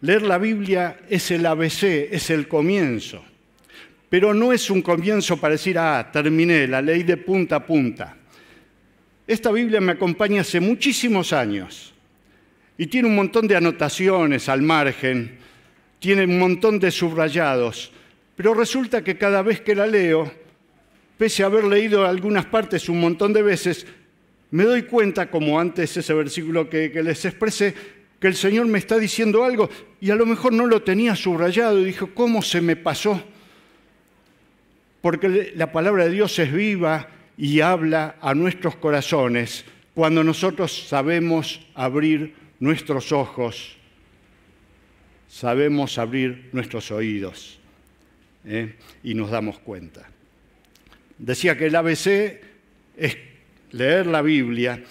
Leer 0.00 0.22
la 0.22 0.38
Biblia 0.38 1.00
es 1.08 1.30
el 1.30 1.46
ABC, 1.46 1.84
es 2.10 2.30
el 2.30 2.48
comienzo, 2.48 3.24
pero 4.08 4.34
no 4.34 4.52
es 4.52 4.70
un 4.70 4.82
comienzo 4.82 5.36
para 5.36 5.52
decir, 5.52 5.78
ah, 5.78 6.10
terminé, 6.12 6.66
la 6.66 6.82
ley 6.82 7.02
de 7.02 7.16
punta 7.16 7.56
a 7.56 7.66
punta. 7.66 8.16
Esta 9.26 9.50
Biblia 9.50 9.80
me 9.80 9.92
acompaña 9.92 10.42
hace 10.42 10.60
muchísimos 10.60 11.32
años 11.32 11.92
y 12.78 12.86
tiene 12.86 13.08
un 13.08 13.16
montón 13.16 13.48
de 13.48 13.56
anotaciones 13.56 14.48
al 14.48 14.62
margen 14.62 15.38
tiene 15.98 16.24
un 16.24 16.38
montón 16.38 16.78
de 16.78 16.90
subrayados, 16.90 17.90
pero 18.36 18.54
resulta 18.54 19.02
que 19.02 19.16
cada 19.16 19.42
vez 19.42 19.60
que 19.60 19.74
la 19.74 19.86
leo, 19.86 20.30
pese 21.16 21.42
a 21.42 21.46
haber 21.46 21.64
leído 21.64 22.06
algunas 22.06 22.46
partes 22.46 22.88
un 22.88 23.00
montón 23.00 23.32
de 23.32 23.42
veces, 23.42 23.86
me 24.50 24.64
doy 24.64 24.82
cuenta, 24.82 25.30
como 25.30 25.58
antes 25.58 25.96
ese 25.96 26.14
versículo 26.14 26.68
que, 26.68 26.90
les 27.02 27.24
expresé, 27.24 27.74
que 28.20 28.28
el 28.28 28.34
Señor 28.34 28.66
me 28.66 28.78
está 28.78 28.98
diciendo 28.98 29.44
algo 29.44 29.68
y 30.00 30.10
a 30.10 30.14
lo 30.14 30.26
mejor 30.26 30.52
no 30.52 30.66
lo 30.66 30.82
tenía 30.82 31.16
subrayado 31.16 31.80
y 31.80 31.84
dijo, 31.84 32.10
¿cómo 32.14 32.42
se 32.42 32.60
me 32.60 32.76
pasó? 32.76 33.22
Porque 35.00 35.52
la 35.56 35.72
palabra 35.72 36.04
de 36.04 36.10
Dios 36.10 36.38
es 36.38 36.52
viva 36.52 37.08
y 37.36 37.60
habla 37.60 38.16
a 38.20 38.34
nuestros 38.34 38.76
corazones 38.76 39.64
cuando 39.94 40.22
nosotros 40.22 40.88
sabemos 40.88 41.66
abrir 41.74 42.34
nuestros 42.60 43.12
ojos 43.12 43.75
sabemos 45.28 45.98
abrir 45.98 46.48
nuestros 46.52 46.90
oídos 46.90 47.58
¿eh? 48.46 48.74
y 49.02 49.14
nos 49.14 49.30
damos 49.30 49.58
cuenta. 49.58 50.08
Decía 51.18 51.56
que 51.56 51.66
el 51.66 51.76
ABC 51.76 52.40
es 52.96 53.16
leer 53.72 54.06
la 54.06 54.22
Biblia, 54.22 54.82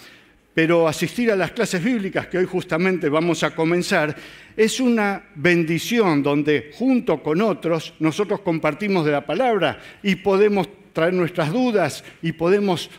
pero 0.54 0.88
asistir 0.88 1.32
a 1.32 1.36
las 1.36 1.52
clases 1.52 1.84
bíblicas 1.84 2.28
que 2.28 2.38
hoy 2.38 2.45
justamente 2.45 3.10
vamos 3.10 3.43
a 3.43 3.54
comenzar 3.54 4.15
es 4.56 4.80
una 4.80 5.24
bendición 5.36 6.24
donde 6.24 6.71
junto 6.74 7.21
con 7.21 7.41
otros 7.41 7.93
nosotros 8.00 8.39
compartimos 8.41 9.06
de 9.06 9.12
la 9.12 9.26
palabra 9.26 9.80
y 10.02 10.15
podemos 10.15 10.69
traer 10.93 11.13
nuestras 11.13 11.52
dudas 11.52 12.04
y 12.21 12.32
podemos 12.32 12.89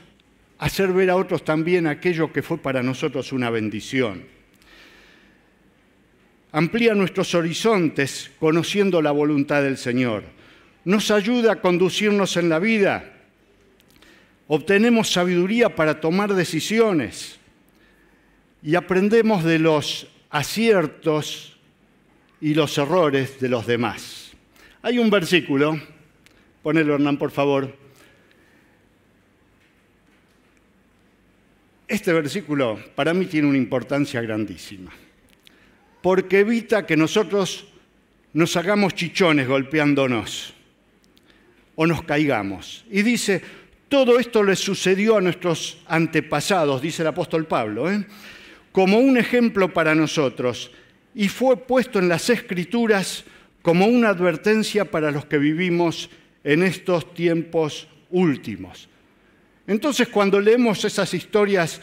hacer 0.58 0.92
ver 0.92 1.10
a 1.10 1.16
otros 1.16 1.44
también 1.44 1.86
aquello 1.86 2.32
que 2.32 2.42
fue 2.42 2.58
para 2.58 2.82
nosotros 2.82 3.32
una 3.32 3.48
bendición 3.50 4.35
amplía 6.56 6.94
nuestros 6.94 7.34
horizontes 7.34 8.30
conociendo 8.40 9.02
la 9.02 9.10
voluntad 9.10 9.62
del 9.62 9.76
Señor. 9.76 10.24
Nos 10.86 11.10
ayuda 11.10 11.52
a 11.52 11.60
conducirnos 11.60 12.38
en 12.38 12.48
la 12.48 12.58
vida. 12.58 13.12
Obtenemos 14.48 15.12
sabiduría 15.12 15.76
para 15.76 16.00
tomar 16.00 16.32
decisiones 16.32 17.38
y 18.62 18.74
aprendemos 18.74 19.44
de 19.44 19.58
los 19.58 20.06
aciertos 20.30 21.58
y 22.40 22.54
los 22.54 22.78
errores 22.78 23.38
de 23.38 23.50
los 23.50 23.66
demás. 23.66 24.32
Hay 24.80 24.98
un 24.98 25.10
versículo, 25.10 25.78
ponelo 26.62 26.94
Hernán 26.94 27.18
por 27.18 27.32
favor. 27.32 27.76
Este 31.86 32.14
versículo 32.14 32.80
para 32.94 33.12
mí 33.12 33.26
tiene 33.26 33.46
una 33.46 33.58
importancia 33.58 34.22
grandísima 34.22 34.90
porque 36.06 36.38
evita 36.38 36.86
que 36.86 36.96
nosotros 36.96 37.66
nos 38.32 38.56
hagamos 38.56 38.94
chichones 38.94 39.48
golpeándonos 39.48 40.54
o 41.74 41.84
nos 41.84 42.04
caigamos. 42.04 42.84
Y 42.88 43.02
dice, 43.02 43.42
todo 43.88 44.20
esto 44.20 44.44
le 44.44 44.54
sucedió 44.54 45.16
a 45.16 45.20
nuestros 45.20 45.78
antepasados, 45.88 46.80
dice 46.80 47.02
el 47.02 47.08
apóstol 47.08 47.46
Pablo, 47.46 47.90
¿eh? 47.90 48.06
como 48.70 49.00
un 49.00 49.16
ejemplo 49.16 49.74
para 49.74 49.96
nosotros 49.96 50.70
y 51.12 51.26
fue 51.26 51.56
puesto 51.56 51.98
en 51.98 52.08
las 52.08 52.30
escrituras 52.30 53.24
como 53.60 53.86
una 53.86 54.10
advertencia 54.10 54.84
para 54.84 55.10
los 55.10 55.26
que 55.26 55.38
vivimos 55.38 56.08
en 56.44 56.62
estos 56.62 57.14
tiempos 57.14 57.88
últimos. 58.10 58.88
Entonces, 59.66 60.06
cuando 60.06 60.38
leemos 60.38 60.84
esas 60.84 61.12
historias 61.14 61.80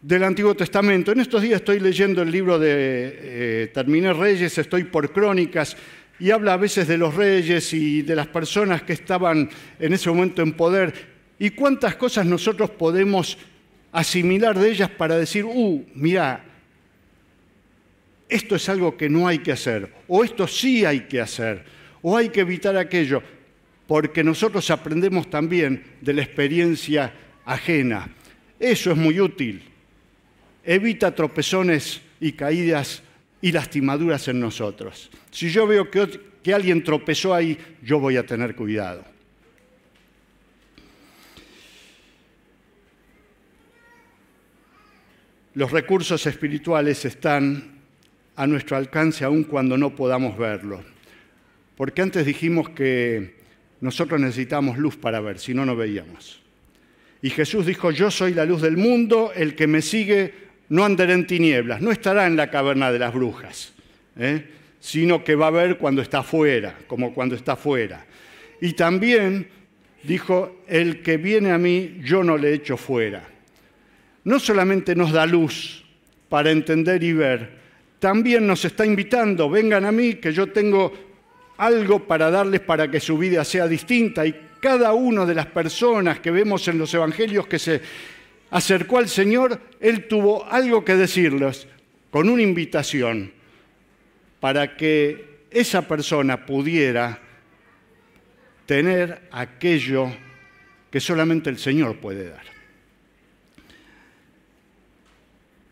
del 0.00 0.22
Antiguo 0.22 0.54
Testamento. 0.54 1.12
En 1.12 1.20
estos 1.20 1.42
días 1.42 1.60
estoy 1.60 1.80
leyendo 1.80 2.22
el 2.22 2.30
libro 2.30 2.58
de 2.58 2.70
eh, 2.72 3.70
Terminé 3.74 4.12
Reyes, 4.12 4.56
estoy 4.58 4.84
por 4.84 5.12
crónicas, 5.12 5.76
y 6.20 6.30
habla 6.30 6.54
a 6.54 6.56
veces 6.56 6.88
de 6.88 6.98
los 6.98 7.14
reyes 7.14 7.72
y 7.72 8.02
de 8.02 8.16
las 8.16 8.26
personas 8.26 8.82
que 8.82 8.92
estaban 8.92 9.48
en 9.78 9.92
ese 9.92 10.08
momento 10.08 10.42
en 10.42 10.52
poder, 10.52 10.92
y 11.38 11.50
cuántas 11.50 11.96
cosas 11.96 12.26
nosotros 12.26 12.70
podemos 12.70 13.38
asimilar 13.92 14.58
de 14.58 14.70
ellas 14.70 14.90
para 14.90 15.16
decir, 15.16 15.44
uh, 15.44 15.86
mira, 15.94 16.44
esto 18.28 18.56
es 18.56 18.68
algo 18.68 18.96
que 18.96 19.08
no 19.08 19.26
hay 19.26 19.38
que 19.38 19.52
hacer, 19.52 19.92
o 20.06 20.22
esto 20.22 20.46
sí 20.46 20.84
hay 20.84 21.00
que 21.00 21.20
hacer, 21.20 21.64
o 22.02 22.16
hay 22.16 22.28
que 22.28 22.40
evitar 22.40 22.76
aquello, 22.76 23.22
porque 23.86 24.22
nosotros 24.22 24.70
aprendemos 24.70 25.30
también 25.30 25.82
de 26.00 26.12
la 26.12 26.22
experiencia 26.22 27.12
ajena. 27.44 28.08
Eso 28.60 28.90
es 28.90 28.96
muy 28.96 29.20
útil 29.20 29.62
evita 30.68 31.14
tropezones 31.14 32.02
y 32.20 32.32
caídas 32.32 33.02
y 33.40 33.52
lastimaduras 33.52 34.28
en 34.28 34.38
nosotros. 34.38 35.10
Si 35.30 35.48
yo 35.48 35.66
veo 35.66 35.90
que, 35.90 36.54
alguien 36.54 36.84
tropezó 36.84 37.34
ahí, 37.34 37.58
yo 37.82 37.98
voy 37.98 38.18
a 38.18 38.26
tener 38.26 38.54
cuidado. 38.54 39.02
Los 45.54 45.72
recursos 45.72 46.26
espirituales 46.26 47.04
están 47.06 47.80
a 48.36 48.46
nuestro 48.46 48.76
alcance 48.76 49.24
aun 49.24 49.44
cuando 49.44 49.78
no 49.78 49.96
podamos 49.96 50.36
verlo. 50.36 50.84
Porque 51.76 52.02
antes 52.02 52.26
dijimos 52.26 52.68
que 52.70 53.36
nosotros 53.80 54.20
necesitamos 54.20 54.76
luz 54.76 54.96
para 54.96 55.20
ver, 55.20 55.38
si 55.38 55.54
no, 55.54 55.64
no 55.64 55.76
veíamos. 55.76 56.40
Y 57.22 57.30
Jesús 57.30 57.64
dijo, 57.66 57.90
yo 57.90 58.10
soy 58.10 58.34
la 58.34 58.44
luz 58.44 58.62
del 58.62 58.76
mundo, 58.76 59.32
el 59.34 59.54
que 59.54 59.66
me 59.66 59.82
sigue 59.82 60.47
no 60.68 60.84
andará 60.84 61.12
en 61.14 61.26
tinieblas, 61.26 61.80
no 61.80 61.90
estará 61.90 62.26
en 62.26 62.36
la 62.36 62.50
caverna 62.50 62.92
de 62.92 62.98
las 62.98 63.12
brujas, 63.14 63.72
¿eh? 64.18 64.44
sino 64.80 65.24
que 65.24 65.34
va 65.34 65.48
a 65.48 65.50
ver 65.50 65.78
cuando 65.78 66.02
está 66.02 66.22
fuera, 66.22 66.76
como 66.86 67.14
cuando 67.14 67.34
está 67.34 67.56
fuera. 67.56 68.04
Y 68.60 68.72
también 68.72 69.48
dijo, 70.02 70.62
el 70.66 71.02
que 71.02 71.16
viene 71.16 71.50
a 71.50 71.58
mí, 71.58 71.98
yo 72.02 72.22
no 72.22 72.36
le 72.36 72.52
echo 72.52 72.76
fuera. 72.76 73.22
No 74.24 74.38
solamente 74.38 74.94
nos 74.94 75.12
da 75.12 75.26
luz 75.26 75.84
para 76.28 76.50
entender 76.50 77.02
y 77.02 77.12
ver, 77.12 77.58
también 77.98 78.46
nos 78.46 78.64
está 78.64 78.84
invitando, 78.84 79.50
vengan 79.50 79.84
a 79.84 79.92
mí, 79.92 80.14
que 80.14 80.32
yo 80.32 80.48
tengo 80.48 80.92
algo 81.56 82.06
para 82.06 82.30
darles 82.30 82.60
para 82.60 82.90
que 82.90 83.00
su 83.00 83.18
vida 83.18 83.44
sea 83.44 83.66
distinta. 83.66 84.24
Y 84.24 84.34
cada 84.60 84.92
una 84.92 85.24
de 85.26 85.34
las 85.34 85.46
personas 85.46 86.20
que 86.20 86.30
vemos 86.30 86.66
en 86.68 86.78
los 86.78 86.92
evangelios 86.94 87.46
que 87.46 87.58
se 87.58 87.80
acercó 88.50 88.98
al 88.98 89.08
Señor, 89.08 89.60
Él 89.80 90.08
tuvo 90.08 90.44
algo 90.46 90.84
que 90.84 90.96
decirles 90.96 91.66
con 92.10 92.28
una 92.28 92.42
invitación 92.42 93.32
para 94.40 94.76
que 94.76 95.46
esa 95.50 95.82
persona 95.82 96.46
pudiera 96.46 97.20
tener 98.66 99.22
aquello 99.30 100.12
que 100.90 101.00
solamente 101.00 101.50
el 101.50 101.58
Señor 101.58 101.96
puede 101.96 102.30
dar. 102.30 102.46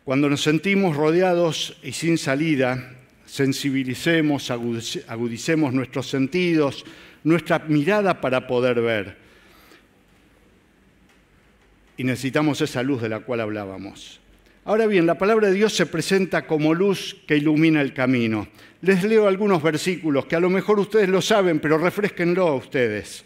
Cuando 0.05 0.31
nos 0.31 0.43
sentimos 0.43 0.97
rodeados 0.97 1.79
y 1.83 1.93
sin 1.93 2.17
salida, 2.17 2.97
sensibilicemos, 3.25 4.51
agudicemos 4.51 5.75
nuestros 5.75 6.09
sentidos, 6.09 6.85
nuestra 7.25 7.59
mirada 7.59 8.21
para 8.21 8.47
poder 8.47 8.81
ver. 8.81 9.26
Y 11.97 12.05
necesitamos 12.05 12.61
esa 12.61 12.83
luz 12.83 13.03
de 13.03 13.09
la 13.09 13.21
cual 13.21 13.41
hablábamos. 13.41 14.21
Ahora 14.65 14.87
bien, 14.87 15.07
la 15.07 15.17
palabra 15.17 15.49
de 15.49 15.55
Dios 15.55 15.75
se 15.75 15.87
presenta 15.87 16.47
como 16.47 16.75
luz 16.75 17.17
que 17.27 17.37
ilumina 17.37 17.81
el 17.81 17.95
camino. 17.95 18.49
Les 18.83 19.05
leo 19.05 19.29
algunos 19.29 19.63
versículos 19.63 20.27
que 20.27 20.35
a 20.37 20.41
lo 20.41 20.51
mejor 20.51 20.81
ustedes 20.81 21.09
lo 21.09 21.23
saben, 21.23 21.61
pero 21.61 21.79
refresquenlo 21.79 22.49
a 22.49 22.57
ustedes. 22.57 23.25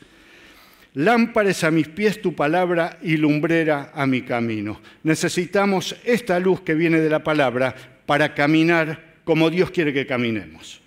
Lámpara 0.94 1.50
a 1.62 1.70
mis 1.70 1.88
pies 1.88 2.20
tu 2.20 2.34
palabra 2.34 2.98
y 3.00 3.16
lumbrera 3.16 3.90
a 3.94 4.06
mi 4.06 4.22
camino. 4.22 4.80
Necesitamos 5.02 5.96
esta 6.04 6.38
luz 6.38 6.60
que 6.60 6.74
viene 6.74 7.00
de 7.00 7.08
la 7.08 7.24
palabra 7.24 7.74
para 8.06 8.34
caminar 8.34 9.14
como 9.24 9.48
Dios 9.50 9.70
quiere 9.70 9.92
que 9.92 10.06
caminemos. 10.06 10.80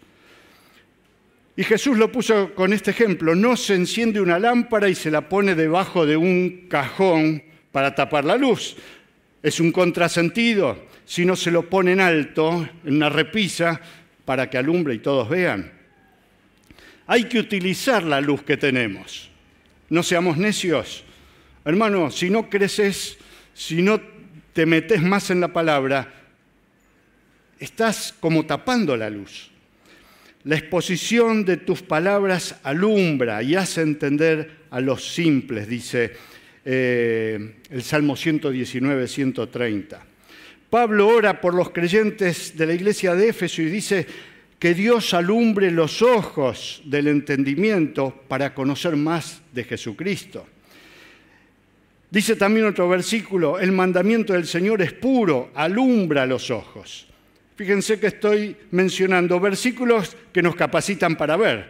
Y 1.55 1.63
Jesús 1.63 1.97
lo 1.97 2.11
puso 2.11 2.53
con 2.53 2.73
este 2.73 2.91
ejemplo. 2.91 3.33
No 3.33 3.55
se 3.55 3.75
enciende 3.75 4.19
una 4.21 4.39
lámpara 4.39 4.89
y 4.89 4.95
se 4.95 5.09
la 5.09 5.29
pone 5.29 5.55
debajo 5.55 6.05
de 6.05 6.17
un 6.17 6.65
cajón 6.67 7.43
para 7.73 7.93
tapar 7.93 8.23
la 8.23 8.37
luz. 8.37 8.77
Es 9.41 9.59
un 9.59 9.73
contrasentido. 9.73 10.87
Si 11.03 11.25
no 11.25 11.35
se 11.35 11.51
lo 11.51 11.69
pone 11.69 11.91
en 11.91 11.99
alto, 11.99 12.65
en 12.85 12.95
una 12.95 13.09
repisa, 13.09 13.81
para 14.23 14.49
que 14.49 14.57
alumbre 14.57 14.93
y 14.93 14.99
todos 14.99 15.27
vean. 15.27 15.69
Hay 17.07 17.25
que 17.25 17.39
utilizar 17.39 18.03
la 18.03 18.21
luz 18.21 18.43
que 18.43 18.55
tenemos 18.55 19.33
no 19.93 20.01
seamos 20.01 20.37
necios. 20.37 21.03
Hermano, 21.63 22.09
si 22.09 22.31
no 22.31 22.49
creces, 22.49 23.15
si 23.53 23.83
no 23.83 24.01
te 24.51 24.65
metes 24.65 25.03
más 25.03 25.29
en 25.29 25.39
la 25.39 25.49
palabra, 25.53 26.11
estás 27.59 28.11
como 28.19 28.47
tapando 28.47 28.97
la 28.97 29.11
luz. 29.11 29.51
La 30.45 30.55
exposición 30.55 31.45
de 31.45 31.57
tus 31.57 31.83
palabras 31.83 32.55
alumbra 32.63 33.43
y 33.43 33.53
hace 33.53 33.81
entender 33.81 34.63
a 34.71 34.81
los 34.81 35.13
simples, 35.13 35.67
dice 35.67 36.13
eh, 36.65 37.55
el 37.69 37.83
Salmo 37.83 38.15
119, 38.15 39.07
130. 39.07 40.05
Pablo 40.69 41.07
ora 41.07 41.39
por 41.39 41.53
los 41.53 41.69
creyentes 41.69 42.57
de 42.57 42.65
la 42.65 42.73
iglesia 42.73 43.13
de 43.15 43.29
Éfeso 43.29 43.61
y 43.61 43.65
dice, 43.65 44.07
que 44.63 44.73
Dios 44.73 45.13
alumbre 45.13 45.69
los 45.71 46.01
ojos 46.01 46.81
del 46.85 47.09
entendimiento 47.09 48.23
para 48.29 48.53
conocer 48.53 48.95
más 48.95 49.41
de 49.51 49.65
Jesucristo. 49.65 50.47
Dice 52.09 52.37
también 52.37 52.67
otro 52.67 52.87
versículo, 52.87 53.59
el 53.59 53.73
mandamiento 53.73 54.31
del 54.31 54.47
Señor 54.47 54.81
es 54.81 54.93
puro, 54.93 55.51
alumbra 55.53 56.25
los 56.25 56.49
ojos. 56.49 57.07
Fíjense 57.57 57.99
que 57.99 58.07
estoy 58.07 58.55
mencionando 58.71 59.37
versículos 59.37 60.15
que 60.31 60.41
nos 60.41 60.55
capacitan 60.55 61.17
para 61.17 61.35
ver, 61.35 61.69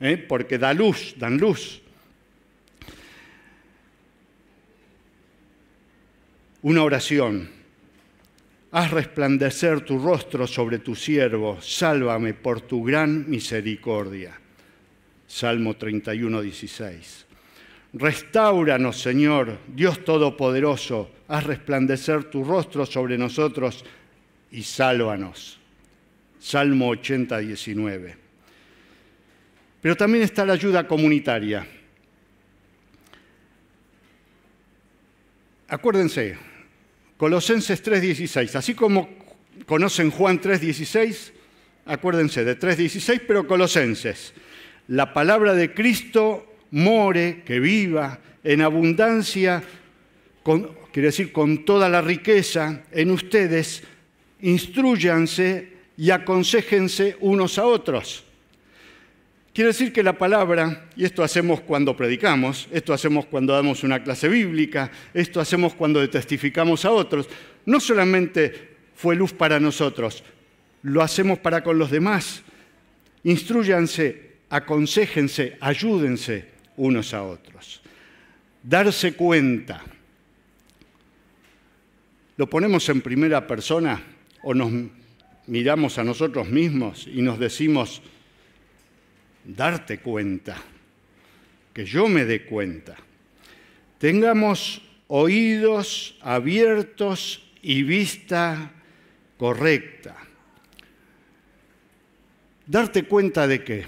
¿eh? 0.00 0.16
porque 0.16 0.56
da 0.56 0.72
luz, 0.72 1.14
dan 1.18 1.36
luz. 1.36 1.82
Una 6.62 6.82
oración 6.82 7.60
Haz 8.72 8.92
resplandecer 8.92 9.80
tu 9.80 9.98
rostro 9.98 10.46
sobre 10.46 10.78
tu 10.78 10.94
siervo, 10.94 11.60
sálvame 11.60 12.34
por 12.34 12.60
tu 12.60 12.84
gran 12.84 13.28
misericordia. 13.28 14.38
Salmo 15.26 15.74
31, 15.74 16.40
16. 16.40 17.26
Restauranos, 17.94 19.00
Señor, 19.00 19.58
Dios 19.66 20.04
Todopoderoso, 20.04 21.10
haz 21.26 21.44
resplandecer 21.44 22.24
tu 22.24 22.44
rostro 22.44 22.86
sobre 22.86 23.18
nosotros 23.18 23.84
y 24.52 24.62
sálvanos. 24.62 25.58
Salmo 26.38 26.90
80, 26.90 27.38
19. 27.38 28.16
Pero 29.82 29.96
también 29.96 30.22
está 30.22 30.46
la 30.46 30.52
ayuda 30.52 30.86
comunitaria. 30.86 31.66
Acuérdense, 35.66 36.49
Colosenses 37.20 37.84
3.16. 37.84 38.54
Así 38.54 38.72
como 38.72 39.10
conocen 39.66 40.10
Juan 40.10 40.40
3.16, 40.40 41.32
acuérdense 41.84 42.46
de 42.46 42.58
3.16, 42.58 43.24
pero 43.28 43.46
Colosenses. 43.46 44.32
La 44.88 45.12
palabra 45.12 45.54
de 45.54 45.74
Cristo 45.74 46.46
more, 46.70 47.42
que 47.44 47.60
viva 47.60 48.20
en 48.42 48.62
abundancia, 48.62 49.62
quiere 50.92 51.08
decir 51.08 51.30
con 51.30 51.66
toda 51.66 51.90
la 51.90 52.00
riqueza 52.00 52.84
en 52.90 53.10
ustedes, 53.10 53.82
instruyanse 54.40 55.74
y 55.98 56.12
aconsejense 56.12 57.18
unos 57.20 57.58
a 57.58 57.66
otros. 57.66 58.24
Quiere 59.52 59.68
decir 59.68 59.92
que 59.92 60.04
la 60.04 60.16
palabra, 60.16 60.88
y 60.94 61.04
esto 61.04 61.24
hacemos 61.24 61.60
cuando 61.60 61.96
predicamos, 61.96 62.68
esto 62.70 62.92
hacemos 62.92 63.26
cuando 63.26 63.52
damos 63.52 63.82
una 63.82 64.02
clase 64.02 64.28
bíblica, 64.28 64.92
esto 65.12 65.40
hacemos 65.40 65.74
cuando 65.74 66.08
testificamos 66.08 66.84
a 66.84 66.92
otros, 66.92 67.28
no 67.66 67.80
solamente 67.80 68.76
fue 68.94 69.16
luz 69.16 69.32
para 69.32 69.58
nosotros, 69.58 70.22
lo 70.82 71.02
hacemos 71.02 71.40
para 71.40 71.64
con 71.64 71.78
los 71.78 71.90
demás. 71.90 72.42
Instruyanse, 73.24 74.36
aconsejense, 74.50 75.58
ayúdense 75.60 76.48
unos 76.76 77.12
a 77.12 77.24
otros. 77.24 77.82
Darse 78.62 79.14
cuenta. 79.14 79.82
¿Lo 82.36 82.48
ponemos 82.48 82.88
en 82.88 83.00
primera 83.00 83.46
persona 83.46 84.00
o 84.42 84.54
nos 84.54 84.72
miramos 85.46 85.98
a 85.98 86.04
nosotros 86.04 86.48
mismos 86.48 87.06
y 87.06 87.20
nos 87.20 87.38
decimos, 87.38 88.00
darte 89.54 90.00
cuenta, 90.00 90.56
que 91.72 91.84
yo 91.84 92.08
me 92.08 92.24
dé 92.24 92.44
cuenta. 92.44 92.96
Tengamos 93.98 94.82
oídos 95.08 96.18
abiertos 96.22 97.50
y 97.62 97.82
vista 97.82 98.72
correcta. 99.36 100.16
Darte 102.66 103.04
cuenta 103.04 103.46
de 103.46 103.64
qué. 103.64 103.86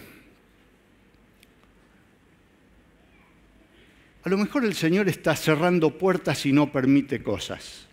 A 4.24 4.28
lo 4.28 4.38
mejor 4.38 4.64
el 4.64 4.74
Señor 4.74 5.08
está 5.08 5.34
cerrando 5.34 5.98
puertas 5.98 6.46
y 6.46 6.52
no 6.52 6.70
permite 6.70 7.22
cosas. 7.22 7.86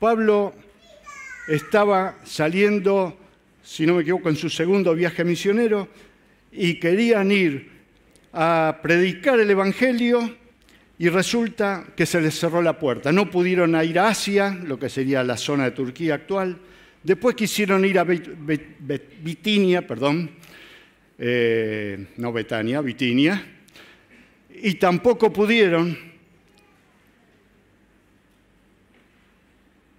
Pablo 0.00 0.54
estaba 1.46 2.18
saliendo 2.24 3.18
si 3.62 3.86
no 3.86 3.94
me 3.94 4.02
equivoco, 4.02 4.28
en 4.28 4.36
su 4.36 4.50
segundo 4.50 4.94
viaje 4.94 5.24
misionero, 5.24 5.88
y 6.50 6.74
querían 6.74 7.32
ir 7.32 7.70
a 8.32 8.80
predicar 8.82 9.40
el 9.40 9.50
Evangelio 9.50 10.36
y 10.98 11.08
resulta 11.08 11.86
que 11.96 12.06
se 12.06 12.20
les 12.20 12.38
cerró 12.38 12.62
la 12.62 12.78
puerta. 12.78 13.10
No 13.10 13.30
pudieron 13.30 13.74
ir 13.82 13.98
a 13.98 14.08
Asia, 14.08 14.56
lo 14.64 14.78
que 14.78 14.88
sería 14.88 15.24
la 15.24 15.36
zona 15.36 15.64
de 15.64 15.70
Turquía 15.72 16.14
actual. 16.14 16.58
Después 17.02 17.34
quisieron 17.34 17.84
ir 17.84 17.98
a 17.98 18.04
Bitinia, 18.04 19.86
perdón, 19.86 20.30
eh, 21.18 22.06
no 22.16 22.32
Betania, 22.32 22.80
Bitinia, 22.80 23.44
y 24.54 24.74
tampoco 24.74 25.32
pudieron 25.32 26.11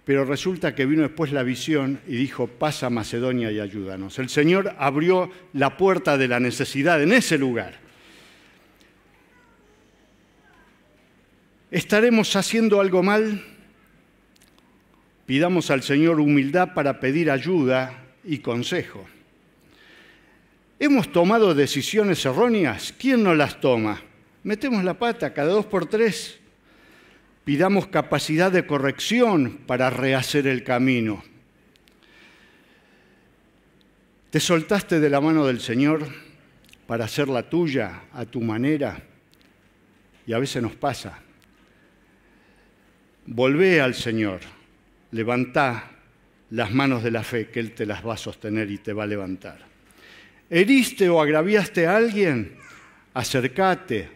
Pero 0.04 0.24
resulta 0.26 0.74
que 0.74 0.84
vino 0.84 1.02
después 1.02 1.32
la 1.32 1.42
visión 1.42 2.00
y 2.06 2.16
dijo, 2.16 2.46
pasa 2.46 2.90
Macedonia 2.90 3.50
y 3.50 3.60
ayúdanos. 3.60 4.18
El 4.18 4.28
Señor 4.28 4.74
abrió 4.78 5.30
la 5.54 5.76
puerta 5.78 6.18
de 6.18 6.28
la 6.28 6.40
necesidad 6.40 7.02
en 7.02 7.12
ese 7.12 7.38
lugar. 7.38 7.80
¿Estaremos 11.70 12.36
haciendo 12.36 12.80
algo 12.80 13.02
mal? 13.02 13.42
Pidamos 15.26 15.70
al 15.70 15.82
Señor 15.82 16.20
humildad 16.20 16.74
para 16.74 17.00
pedir 17.00 17.30
ayuda 17.30 18.04
y 18.22 18.38
consejo. 18.38 19.06
¿Hemos 20.78 21.10
tomado 21.10 21.54
decisiones 21.54 22.24
erróneas? 22.26 22.94
¿Quién 22.98 23.22
no 23.22 23.34
las 23.34 23.58
toma? 23.58 24.02
Metemos 24.42 24.84
la 24.84 24.98
pata 24.98 25.32
cada 25.32 25.52
dos 25.52 25.64
por 25.64 25.86
tres 25.86 26.40
Pidamos 27.44 27.88
capacidad 27.88 28.50
de 28.50 28.66
corrección 28.66 29.58
para 29.66 29.90
rehacer 29.90 30.46
el 30.46 30.64
camino. 30.64 31.22
¿Te 34.30 34.40
soltaste 34.40 34.98
de 34.98 35.10
la 35.10 35.20
mano 35.20 35.46
del 35.46 35.60
Señor 35.60 36.08
para 36.86 37.04
hacerla 37.04 37.48
tuya 37.48 38.04
a 38.12 38.24
tu 38.24 38.40
manera? 38.40 39.02
Y 40.26 40.32
a 40.32 40.38
veces 40.38 40.62
nos 40.62 40.74
pasa. 40.74 41.20
Volvé 43.26 43.80
al 43.80 43.94
Señor, 43.94 44.40
levantá 45.10 45.90
las 46.50 46.72
manos 46.72 47.02
de 47.02 47.10
la 47.10 47.22
fe, 47.22 47.48
que 47.48 47.60
Él 47.60 47.72
te 47.72 47.84
las 47.84 48.06
va 48.06 48.14
a 48.14 48.18
sostener 48.18 48.70
y 48.70 48.78
te 48.78 48.92
va 48.92 49.04
a 49.04 49.06
levantar. 49.06 49.58
¿Heriste 50.48 51.08
o 51.10 51.20
agraviaste 51.20 51.86
a 51.86 51.96
alguien? 51.96 52.56
Acércate, 53.12 54.08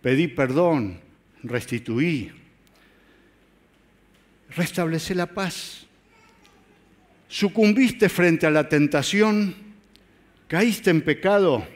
pedí 0.00 0.28
perdón, 0.28 1.00
restituí, 1.42 2.32
restablecí 4.50 5.14
la 5.14 5.26
paz. 5.26 5.86
¿Sucumbiste 7.28 8.08
frente 8.08 8.46
a 8.46 8.50
la 8.50 8.68
tentación? 8.68 9.54
¿Caíste 10.48 10.90
en 10.90 11.02
pecado? 11.02 11.66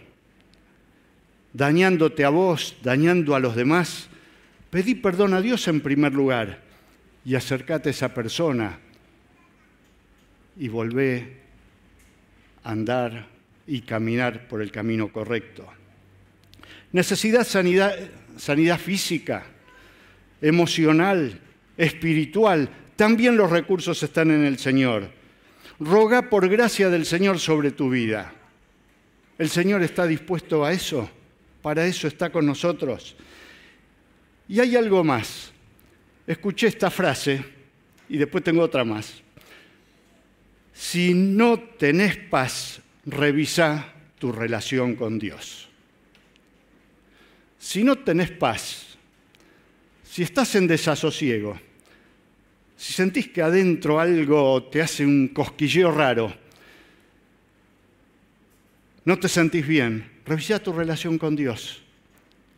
dañándote 1.53 2.25
a 2.25 2.31
vos, 2.31 2.77
dañando 2.83 3.35
a 3.35 3.41
los 3.41 3.55
demás, 3.55 4.09
pedí 4.71 4.95
perdón 4.95 5.35
a 5.35 5.41
Dios 5.41 5.69
en 5.69 5.81
primer 5.81 6.13
lugar 6.13 6.61
y 7.25 7.35
acércate 7.35 7.91
a 7.91 7.93
esa 7.93 8.15
persona 8.15 8.79
y 10.57 10.69
volvé 10.69 11.37
a 12.65 12.73
andar 12.73 13.29
y 13.67 13.83
caminar 13.83 14.49
por 14.49 14.63
el 14.63 14.71
camino 14.71 15.13
correcto. 15.13 15.67
Necesidad 16.93 17.45
sanidad, 17.45 17.97
sanidad 18.37 18.79
física, 18.79 19.45
emocional, 20.41 21.39
espiritual. 21.77 22.69
También 22.97 23.37
los 23.37 23.51
recursos 23.51 24.03
están 24.03 24.31
en 24.31 24.45
el 24.45 24.59
Señor. 24.59 25.11
Roga 25.81 26.29
por 26.29 26.49
gracia 26.49 26.91
del 26.91 27.07
Señor 27.07 27.39
sobre 27.39 27.71
tu 27.71 27.91
vida. 27.91 28.33
El 29.39 29.49
Señor 29.49 29.83
está 29.83 30.07
dispuesto 30.07 30.65
a 30.65 30.73
eso. 30.73 31.11
Para 31.63 31.87
eso 31.87 32.09
está 32.09 32.31
con 32.31 32.47
nosotros. 32.47 33.17
Y 34.49 34.61
hay 34.61 34.77
algo 34.77 35.03
más. 35.03 35.53
Escuché 36.27 36.69
esta 36.69 36.91
frase 36.91 37.45
y 38.09 38.17
después 38.17 38.45
tengo 38.45 38.63
otra 38.63 38.85
más. 38.85 39.23
Si 40.73 41.15
no 41.15 41.59
tenés 41.59 42.17
paz, 42.17 42.81
revisa 43.05 43.93
tu 44.19 44.33
relación 44.33 44.95
con 44.95 45.19
Dios. 45.19 45.69
Si 47.59 47.85
no 47.85 47.97
tenés 47.97 48.31
paz, 48.31 48.92
si 50.13 50.23
estás 50.23 50.55
en 50.57 50.67
desasosiego, 50.67 51.59
si 52.77 52.93
sentís 52.93 53.29
que 53.29 53.41
adentro 53.41 53.99
algo 53.99 54.65
te 54.65 54.83
hace 54.83 55.07
un 55.07 55.29
cosquilleo 55.29 55.91
raro, 55.91 56.31
no 59.07 59.19
te 59.19 59.27
sentís 59.27 59.67
bien, 59.67 60.21
revisa 60.27 60.59
tu 60.59 60.71
relación 60.75 61.17
con 61.17 61.35
Dios. 61.35 61.83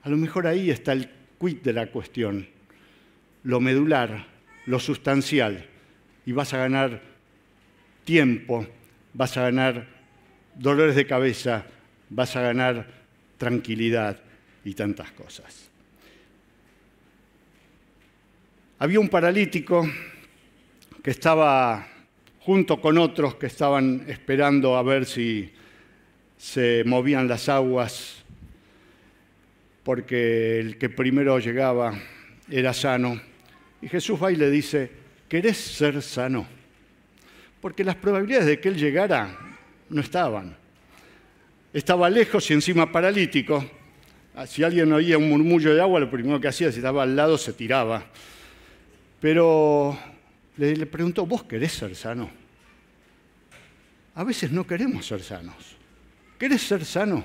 A 0.03 0.09
lo 0.09 0.17
mejor 0.17 0.49
ahí 0.49 0.69
está 0.69 0.95
el 0.95 1.09
quid 1.39 1.59
de 1.59 1.73
la 1.73 1.87
cuestión, 1.93 2.49
lo 3.45 3.61
medular, 3.61 4.27
lo 4.67 4.81
sustancial, 4.81 5.65
y 6.27 6.33
vas 6.33 6.53
a 6.55 6.59
ganar 6.59 7.03
tiempo, 8.05 8.67
vas 9.13 9.37
a 9.37 9.43
ganar 9.43 9.87
dolores 10.57 10.97
de 10.97 11.07
cabeza, 11.07 11.67
vas 12.11 12.35
a 12.35 12.41
ganar 12.41 12.89
tranquilidad 13.39 14.21
y 14.65 14.75
tantas 14.75 15.13
cosas. 15.13 15.71
Había 18.77 18.99
un 18.99 19.09
paralítico 19.09 19.89
que 21.01 21.13
estaba 21.13 21.87
junto 22.41 22.81
con 22.81 22.99
otros 22.99 23.37
que 23.37 23.47
estaban 23.47 24.05
esperando 24.09 24.77
a 24.77 24.83
ver 24.83 25.07
si 25.07 25.53
se 26.37 26.83
movían 26.85 27.29
las 27.29 27.49
aguas, 27.49 28.25
porque 29.85 30.59
el 30.59 30.77
que 30.77 30.89
primero 30.89 31.39
llegaba 31.39 31.95
era 32.51 32.75
sano. 32.75 33.21
Y 33.81 33.89
Jesús 33.89 34.21
va 34.21 34.33
y 34.33 34.37
le 34.37 34.51
dice, 34.51 34.91
¿querés 35.29 35.57
ser 35.57 36.03
sano? 36.03 36.45
Porque 37.61 37.85
las 37.85 37.95
probabilidades 37.95 38.47
de 38.47 38.61
que 38.61 38.71
él 38.71 38.77
llegara 38.77 39.39
no 39.89 40.01
estaban. 40.01 40.57
Estaba 41.73 42.11
lejos 42.11 42.51
y 42.51 42.55
encima 42.55 42.91
paralítico. 42.91 43.65
Si 44.49 44.65
alguien 44.65 44.93
oía 44.93 45.17
un 45.17 45.29
murmullo 45.29 45.73
de 45.73 45.81
agua, 45.81 46.01
lo 46.01 46.11
primero 46.11 46.41
que 46.41 46.49
hacía, 46.49 46.73
si 46.73 46.79
estaba 46.79 47.05
al 47.05 47.15
lado, 47.15 47.39
se 47.39 47.53
tiraba. 47.53 48.05
Pero 49.25 49.99
le, 50.59 50.85
preguntó, 50.85 51.25
¿vos 51.25 51.45
querés 51.45 51.73
ser 51.73 51.97
sano? 51.97 52.31
A 54.17 54.23
veces 54.23 54.53
no 54.53 54.67
queremos 54.67 55.07
ser 55.07 55.23
sanos. 55.23 55.79
¿Querés 56.39 56.61
ser 56.61 56.85
sano? 56.85 57.25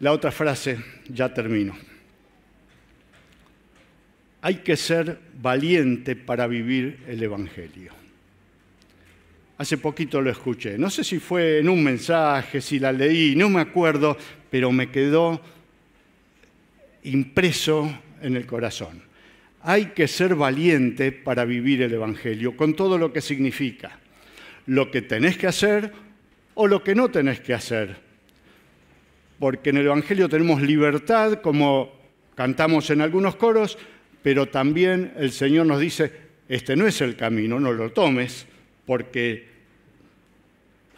La 0.00 0.12
otra 0.12 0.30
frase, 0.30 0.78
ya 1.08 1.32
termino. 1.32 1.78
Hay 4.42 4.56
que 4.56 4.76
ser 4.76 5.18
valiente 5.40 6.14
para 6.14 6.46
vivir 6.46 7.04
el 7.08 7.22
Evangelio. 7.22 7.94
Hace 9.56 9.78
poquito 9.78 10.20
lo 10.20 10.30
escuché. 10.30 10.76
No 10.76 10.90
sé 10.90 11.02
si 11.02 11.18
fue 11.18 11.60
en 11.60 11.70
un 11.70 11.82
mensaje, 11.82 12.60
si 12.60 12.78
la 12.78 12.92
leí, 12.92 13.34
no 13.34 13.48
me 13.48 13.62
acuerdo, 13.62 14.18
pero 14.52 14.70
me 14.70 14.90
quedó 14.90 15.40
impreso 17.04 17.90
en 18.20 18.36
el 18.36 18.44
corazón. 18.44 19.02
Hay 19.62 19.86
que 19.86 20.06
ser 20.06 20.34
valiente 20.34 21.10
para 21.10 21.46
vivir 21.46 21.80
el 21.80 21.94
Evangelio, 21.94 22.54
con 22.54 22.74
todo 22.74 22.98
lo 22.98 23.14
que 23.14 23.22
significa. 23.22 23.98
Lo 24.66 24.90
que 24.90 25.00
tenés 25.00 25.38
que 25.38 25.46
hacer 25.46 25.90
o 26.52 26.66
lo 26.66 26.84
que 26.84 26.94
no 26.94 27.08
tenés 27.08 27.40
que 27.40 27.54
hacer. 27.54 27.96
Porque 29.38 29.70
en 29.70 29.78
el 29.78 29.86
Evangelio 29.86 30.28
tenemos 30.28 30.60
libertad, 30.60 31.40
como 31.40 31.90
cantamos 32.34 32.90
en 32.90 33.00
algunos 33.00 33.36
coros, 33.36 33.78
pero 34.22 34.48
también 34.50 35.14
el 35.16 35.32
Señor 35.32 35.64
nos 35.64 35.80
dice, 35.80 36.12
este 36.46 36.76
no 36.76 36.86
es 36.86 37.00
el 37.00 37.16
camino, 37.16 37.58
no 37.58 37.72
lo 37.72 37.90
tomes, 37.90 38.46
porque 38.84 39.48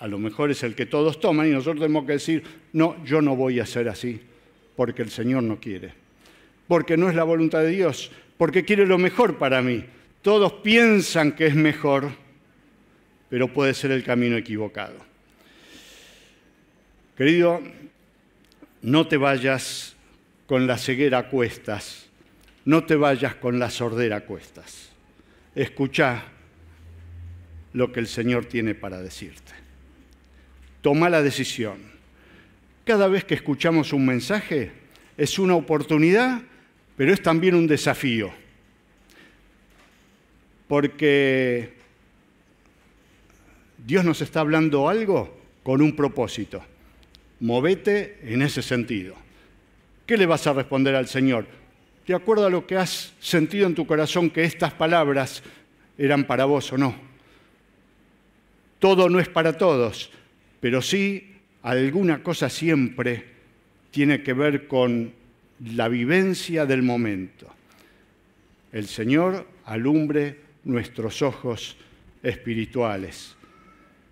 a 0.04 0.06
lo 0.06 0.18
mejor 0.18 0.50
es 0.50 0.62
el 0.62 0.74
que 0.74 0.84
todos 0.84 1.18
toman 1.18 1.46
y 1.46 1.52
nosotros 1.52 1.80
tenemos 1.80 2.04
que 2.04 2.12
decir, 2.12 2.42
no, 2.74 3.02
yo 3.06 3.22
no 3.22 3.36
voy 3.36 3.58
a 3.58 3.64
ser 3.64 3.88
así, 3.88 4.20
porque 4.76 5.00
el 5.00 5.08
Señor 5.08 5.44
no 5.44 5.58
quiere, 5.58 5.94
porque 6.68 6.98
no 6.98 7.08
es 7.08 7.14
la 7.14 7.24
voluntad 7.24 7.60
de 7.60 7.70
Dios, 7.70 8.12
porque 8.36 8.66
quiere 8.66 8.84
lo 8.84 8.98
mejor 8.98 9.38
para 9.38 9.62
mí. 9.62 9.82
Todos 10.20 10.52
piensan 10.62 11.32
que 11.32 11.46
es 11.46 11.54
mejor, 11.54 12.10
pero 13.30 13.50
puede 13.50 13.72
ser 13.72 13.92
el 13.92 14.04
camino 14.04 14.36
equivocado. 14.36 14.96
Querido, 17.16 17.62
no 18.82 19.08
te 19.08 19.16
vayas 19.16 19.96
con 20.44 20.66
la 20.66 20.76
ceguera 20.76 21.16
a 21.16 21.28
cuestas, 21.30 22.10
no 22.66 22.84
te 22.84 22.96
vayas 22.96 23.36
con 23.36 23.58
la 23.58 23.70
sordera 23.70 24.16
a 24.16 24.20
cuestas. 24.26 24.90
Escucha 25.54 26.24
lo 27.72 27.90
que 27.90 28.00
el 28.00 28.06
Señor 28.06 28.44
tiene 28.44 28.74
para 28.74 29.00
decirte. 29.00 29.63
Toma 30.84 31.08
la 31.08 31.22
decisión. 31.22 31.78
Cada 32.84 33.08
vez 33.08 33.24
que 33.24 33.34
escuchamos 33.34 33.92
un 33.92 34.04
mensaje 34.04 34.70
es 35.16 35.40
una 35.40 35.56
oportunidad 35.56 36.42
pero 36.96 37.12
es 37.12 37.22
también 37.22 37.54
un 37.54 37.66
desafío, 37.66 38.30
porque 40.68 41.74
Dios 43.84 44.04
nos 44.04 44.20
está 44.20 44.40
hablando 44.40 44.88
algo 44.88 45.36
con 45.62 45.82
un 45.82 45.96
propósito. 45.96 46.62
Movete 47.40 48.18
en 48.22 48.42
ese 48.42 48.62
sentido. 48.62 49.16
¿Qué 50.06 50.16
le 50.16 50.26
vas 50.26 50.46
a 50.46 50.52
responder 50.52 50.94
al 50.94 51.08
Señor? 51.08 51.46
De 52.06 52.14
acuerdo 52.14 52.46
a 52.46 52.50
lo 52.50 52.66
que 52.66 52.76
has 52.76 53.12
sentido 53.18 53.66
en 53.66 53.74
tu 53.74 53.86
corazón 53.86 54.30
que 54.30 54.44
estas 54.44 54.72
palabras 54.72 55.42
eran 55.98 56.24
para 56.24 56.44
vos 56.44 56.72
o 56.72 56.78
no. 56.78 56.94
Todo 58.78 59.08
no 59.08 59.18
es 59.18 59.28
para 59.28 59.56
todos, 59.56 60.10
pero 60.64 60.80
sí 60.80 61.30
alguna 61.62 62.22
cosa 62.22 62.48
siempre 62.48 63.22
tiene 63.90 64.22
que 64.22 64.32
ver 64.32 64.66
con 64.66 65.12
la 65.62 65.88
vivencia 65.88 66.64
del 66.64 66.82
momento. 66.82 67.52
El 68.72 68.86
Señor 68.86 69.46
alumbre 69.66 70.40
nuestros 70.64 71.20
ojos 71.20 71.76
espirituales 72.22 73.36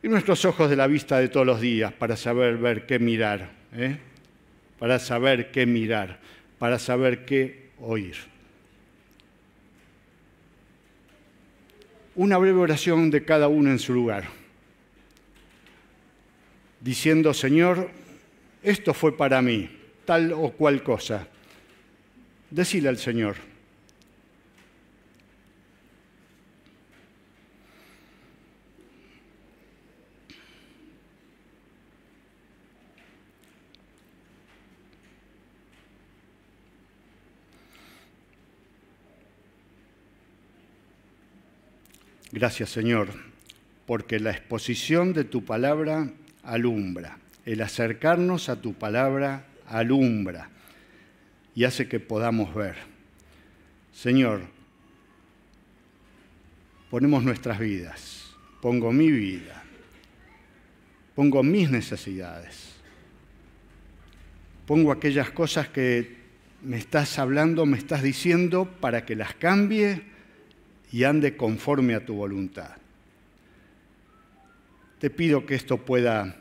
y 0.02 0.08
nuestros 0.08 0.44
ojos 0.44 0.68
de 0.68 0.76
la 0.76 0.86
vista 0.88 1.18
de 1.18 1.30
todos 1.30 1.46
los 1.46 1.58
días 1.58 1.90
para 1.94 2.16
saber 2.16 2.58
ver 2.58 2.84
qué 2.84 2.98
mirar, 2.98 3.50
¿eh? 3.74 3.96
para 4.78 4.98
saber 4.98 5.50
qué 5.52 5.64
mirar, 5.64 6.20
para 6.58 6.78
saber 6.78 7.24
qué 7.24 7.70
oír. 7.80 8.16
Una 12.14 12.36
breve 12.36 12.58
oración 12.58 13.10
de 13.10 13.24
cada 13.24 13.48
uno 13.48 13.70
en 13.70 13.78
su 13.78 13.94
lugar, 13.94 14.41
diciendo, 16.82 17.32
Señor, 17.32 17.90
esto 18.62 18.92
fue 18.92 19.16
para 19.16 19.40
mí, 19.40 19.70
tal 20.04 20.32
o 20.32 20.50
cual 20.50 20.82
cosa. 20.82 21.28
Decile 22.50 22.88
al 22.88 22.98
Señor. 22.98 23.36
Gracias 42.34 42.70
Señor, 42.70 43.08
porque 43.86 44.18
la 44.18 44.30
exposición 44.30 45.12
de 45.12 45.24
tu 45.24 45.44
palabra 45.44 46.10
alumbra, 46.42 47.18
el 47.44 47.60
acercarnos 47.60 48.48
a 48.48 48.60
tu 48.60 48.74
palabra 48.74 49.46
alumbra 49.66 50.48
y 51.54 51.64
hace 51.64 51.88
que 51.88 52.00
podamos 52.00 52.54
ver. 52.54 52.76
Señor, 53.92 54.42
ponemos 56.90 57.22
nuestras 57.24 57.58
vidas, 57.58 58.34
pongo 58.60 58.92
mi 58.92 59.10
vida, 59.10 59.62
pongo 61.14 61.42
mis 61.42 61.70
necesidades, 61.70 62.74
pongo 64.66 64.92
aquellas 64.92 65.30
cosas 65.30 65.68
que 65.68 66.22
me 66.62 66.76
estás 66.76 67.18
hablando, 67.18 67.66
me 67.66 67.76
estás 67.76 68.02
diciendo 68.02 68.66
para 68.80 69.04
que 69.04 69.16
las 69.16 69.34
cambie 69.34 70.02
y 70.92 71.04
ande 71.04 71.36
conforme 71.36 71.94
a 71.94 72.04
tu 72.04 72.14
voluntad. 72.14 72.81
Te 75.02 75.10
pido 75.10 75.44
que 75.44 75.56
esto 75.56 75.78
pueda 75.78 76.36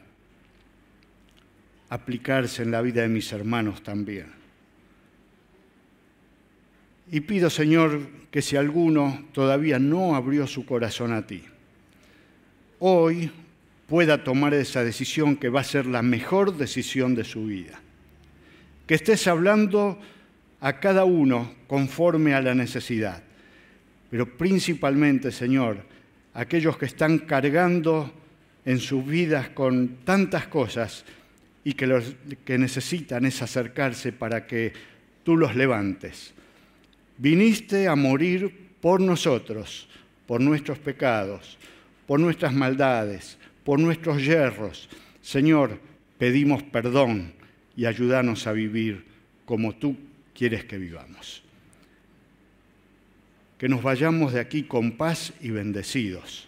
aplicarse 1.89 2.61
en 2.61 2.69
la 2.69 2.83
vida 2.83 3.01
de 3.01 3.07
mis 3.07 3.33
hermanos 3.33 3.81
también. 3.81 4.27
Y 7.09 7.21
pido, 7.21 7.49
Señor, 7.49 8.07
que 8.29 8.43
si 8.43 8.57
alguno 8.57 9.25
todavía 9.31 9.79
no 9.79 10.13
abrió 10.13 10.45
su 10.45 10.67
corazón 10.67 11.11
a 11.11 11.25
ti, 11.25 11.41
hoy 12.77 13.31
pueda 13.87 14.23
tomar 14.23 14.53
esa 14.53 14.83
decisión 14.83 15.37
que 15.37 15.49
va 15.49 15.61
a 15.61 15.63
ser 15.63 15.87
la 15.87 16.03
mejor 16.03 16.55
decisión 16.55 17.15
de 17.15 17.23
su 17.23 17.45
vida. 17.45 17.81
Que 18.85 18.93
estés 18.93 19.25
hablando 19.25 19.99
a 20.59 20.79
cada 20.79 21.05
uno 21.05 21.55
conforme 21.65 22.35
a 22.35 22.41
la 22.43 22.53
necesidad 22.53 23.23
pero 24.11 24.37
principalmente, 24.37 25.31
Señor, 25.31 25.77
aquellos 26.33 26.77
que 26.77 26.85
están 26.85 27.19
cargando 27.19 28.11
en 28.65 28.79
sus 28.79 29.05
vidas 29.05 29.49
con 29.49 29.97
tantas 30.03 30.47
cosas 30.47 31.05
y 31.63 31.73
que, 31.73 31.87
los, 31.87 32.15
que 32.45 32.57
necesitan 32.57 33.25
es 33.25 33.41
acercarse 33.41 34.11
para 34.11 34.45
que 34.45 34.73
tú 35.23 35.37
los 35.37 35.55
levantes. 35.55 36.33
Viniste 37.17 37.87
a 37.87 37.95
morir 37.95 38.69
por 38.81 38.99
nosotros, 38.99 39.87
por 40.25 40.41
nuestros 40.41 40.79
pecados, 40.79 41.57
por 42.07 42.19
nuestras 42.19 42.53
maldades, 42.53 43.37
por 43.63 43.79
nuestros 43.79 44.23
yerros. 44.23 44.89
Señor, 45.21 45.79
pedimos 46.17 46.63
perdón 46.63 47.33
y 47.75 47.85
ayúdanos 47.85 48.47
a 48.47 48.51
vivir 48.51 49.05
como 49.45 49.75
tú 49.75 49.95
quieres 50.33 50.65
que 50.65 50.77
vivamos 50.77 51.43
que 53.61 53.69
nos 53.69 53.83
vayamos 53.83 54.33
de 54.33 54.39
aquí 54.39 54.63
con 54.63 54.93
paz 54.93 55.33
y 55.39 55.51
bendecidos. 55.51 56.47